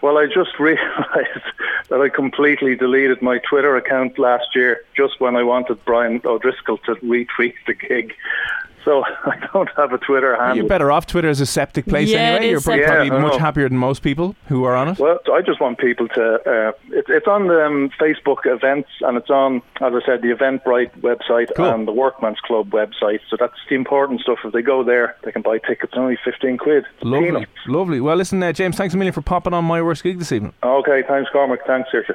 Well, 0.00 0.18
I 0.18 0.26
just 0.26 0.58
realised 0.58 1.46
that 1.88 2.00
I 2.00 2.08
completely 2.08 2.76
deleted 2.76 3.22
my 3.22 3.38
Twitter 3.38 3.76
account 3.76 4.18
last 4.18 4.54
year 4.54 4.80
just 4.96 5.20
when 5.20 5.36
I 5.36 5.42
wanted 5.42 5.84
Brian 5.84 6.20
O'Driscoll 6.24 6.78
to 6.78 6.94
retweet 6.96 7.54
the 7.66 7.74
gig. 7.74 8.14
So 8.88 9.02
I 9.26 9.36
don't 9.52 9.68
have 9.76 9.92
a 9.92 9.98
Twitter 9.98 10.34
handle. 10.36 10.56
You're 10.56 10.66
better 10.66 10.90
off. 10.90 11.06
Twitter 11.06 11.28
is 11.28 11.42
a 11.42 11.46
septic 11.46 11.84
place 11.84 12.08
Yeah, 12.08 12.20
anyway. 12.20 12.50
You're 12.52 12.60
probably, 12.62 12.84
septic. 12.84 12.96
probably 12.96 13.16
Yeah, 13.18 13.22
much 13.22 13.32
know. 13.34 13.38
happier 13.38 13.68
than 13.68 13.76
most 13.76 14.02
people 14.02 14.34
who 14.46 14.64
are 14.64 14.74
on 14.74 14.88
it. 14.88 14.98
Well, 14.98 15.18
I 15.30 15.42
just 15.42 15.60
want 15.60 15.76
people 15.78 16.08
to. 16.08 16.24
Uh, 16.46 16.72
it, 16.96 17.04
it's 17.08 17.26
on 17.26 17.48
the 17.48 17.66
um, 17.66 17.90
Facebook 18.00 18.38
events, 18.46 18.88
and 19.02 19.18
it's 19.18 19.28
on, 19.28 19.56
as 19.82 19.92
I 19.94 20.00
said, 20.06 20.22
the 20.22 20.28
Eventbrite 20.34 20.92
website 21.00 21.54
Cool. 21.54 21.66
and 21.66 21.86
the 21.86 21.92
Workman's 21.92 22.40
Club 22.40 22.70
website. 22.70 23.20
So 23.28 23.36
that's 23.38 23.52
the 23.68 23.74
important 23.74 24.22
stuff. 24.22 24.38
If 24.42 24.54
they 24.54 24.62
go 24.62 24.82
there, 24.82 25.16
they 25.22 25.32
can 25.32 25.42
buy 25.42 25.58
tickets 25.58 25.92
only 25.94 26.16
fifteen 26.24 26.56
quid. 26.56 26.84
Lovely, 27.02 27.26
Peanuts. 27.26 27.50
lovely. 27.66 28.00
Well, 28.00 28.16
listen, 28.16 28.42
uh, 28.42 28.52
James, 28.52 28.76
thanks 28.76 28.94
a 28.94 28.96
million 28.96 29.12
for 29.12 29.20
popping 29.22 29.52
on 29.52 29.64
my 29.66 29.82
worst 29.82 30.02
gig 30.02 30.18
this 30.18 30.32
evening. 30.32 30.54
Okay, 30.62 31.02
thanks, 31.06 31.28
Cormac. 31.30 31.66
Thanks, 31.66 31.90
Saoirse. 31.92 32.14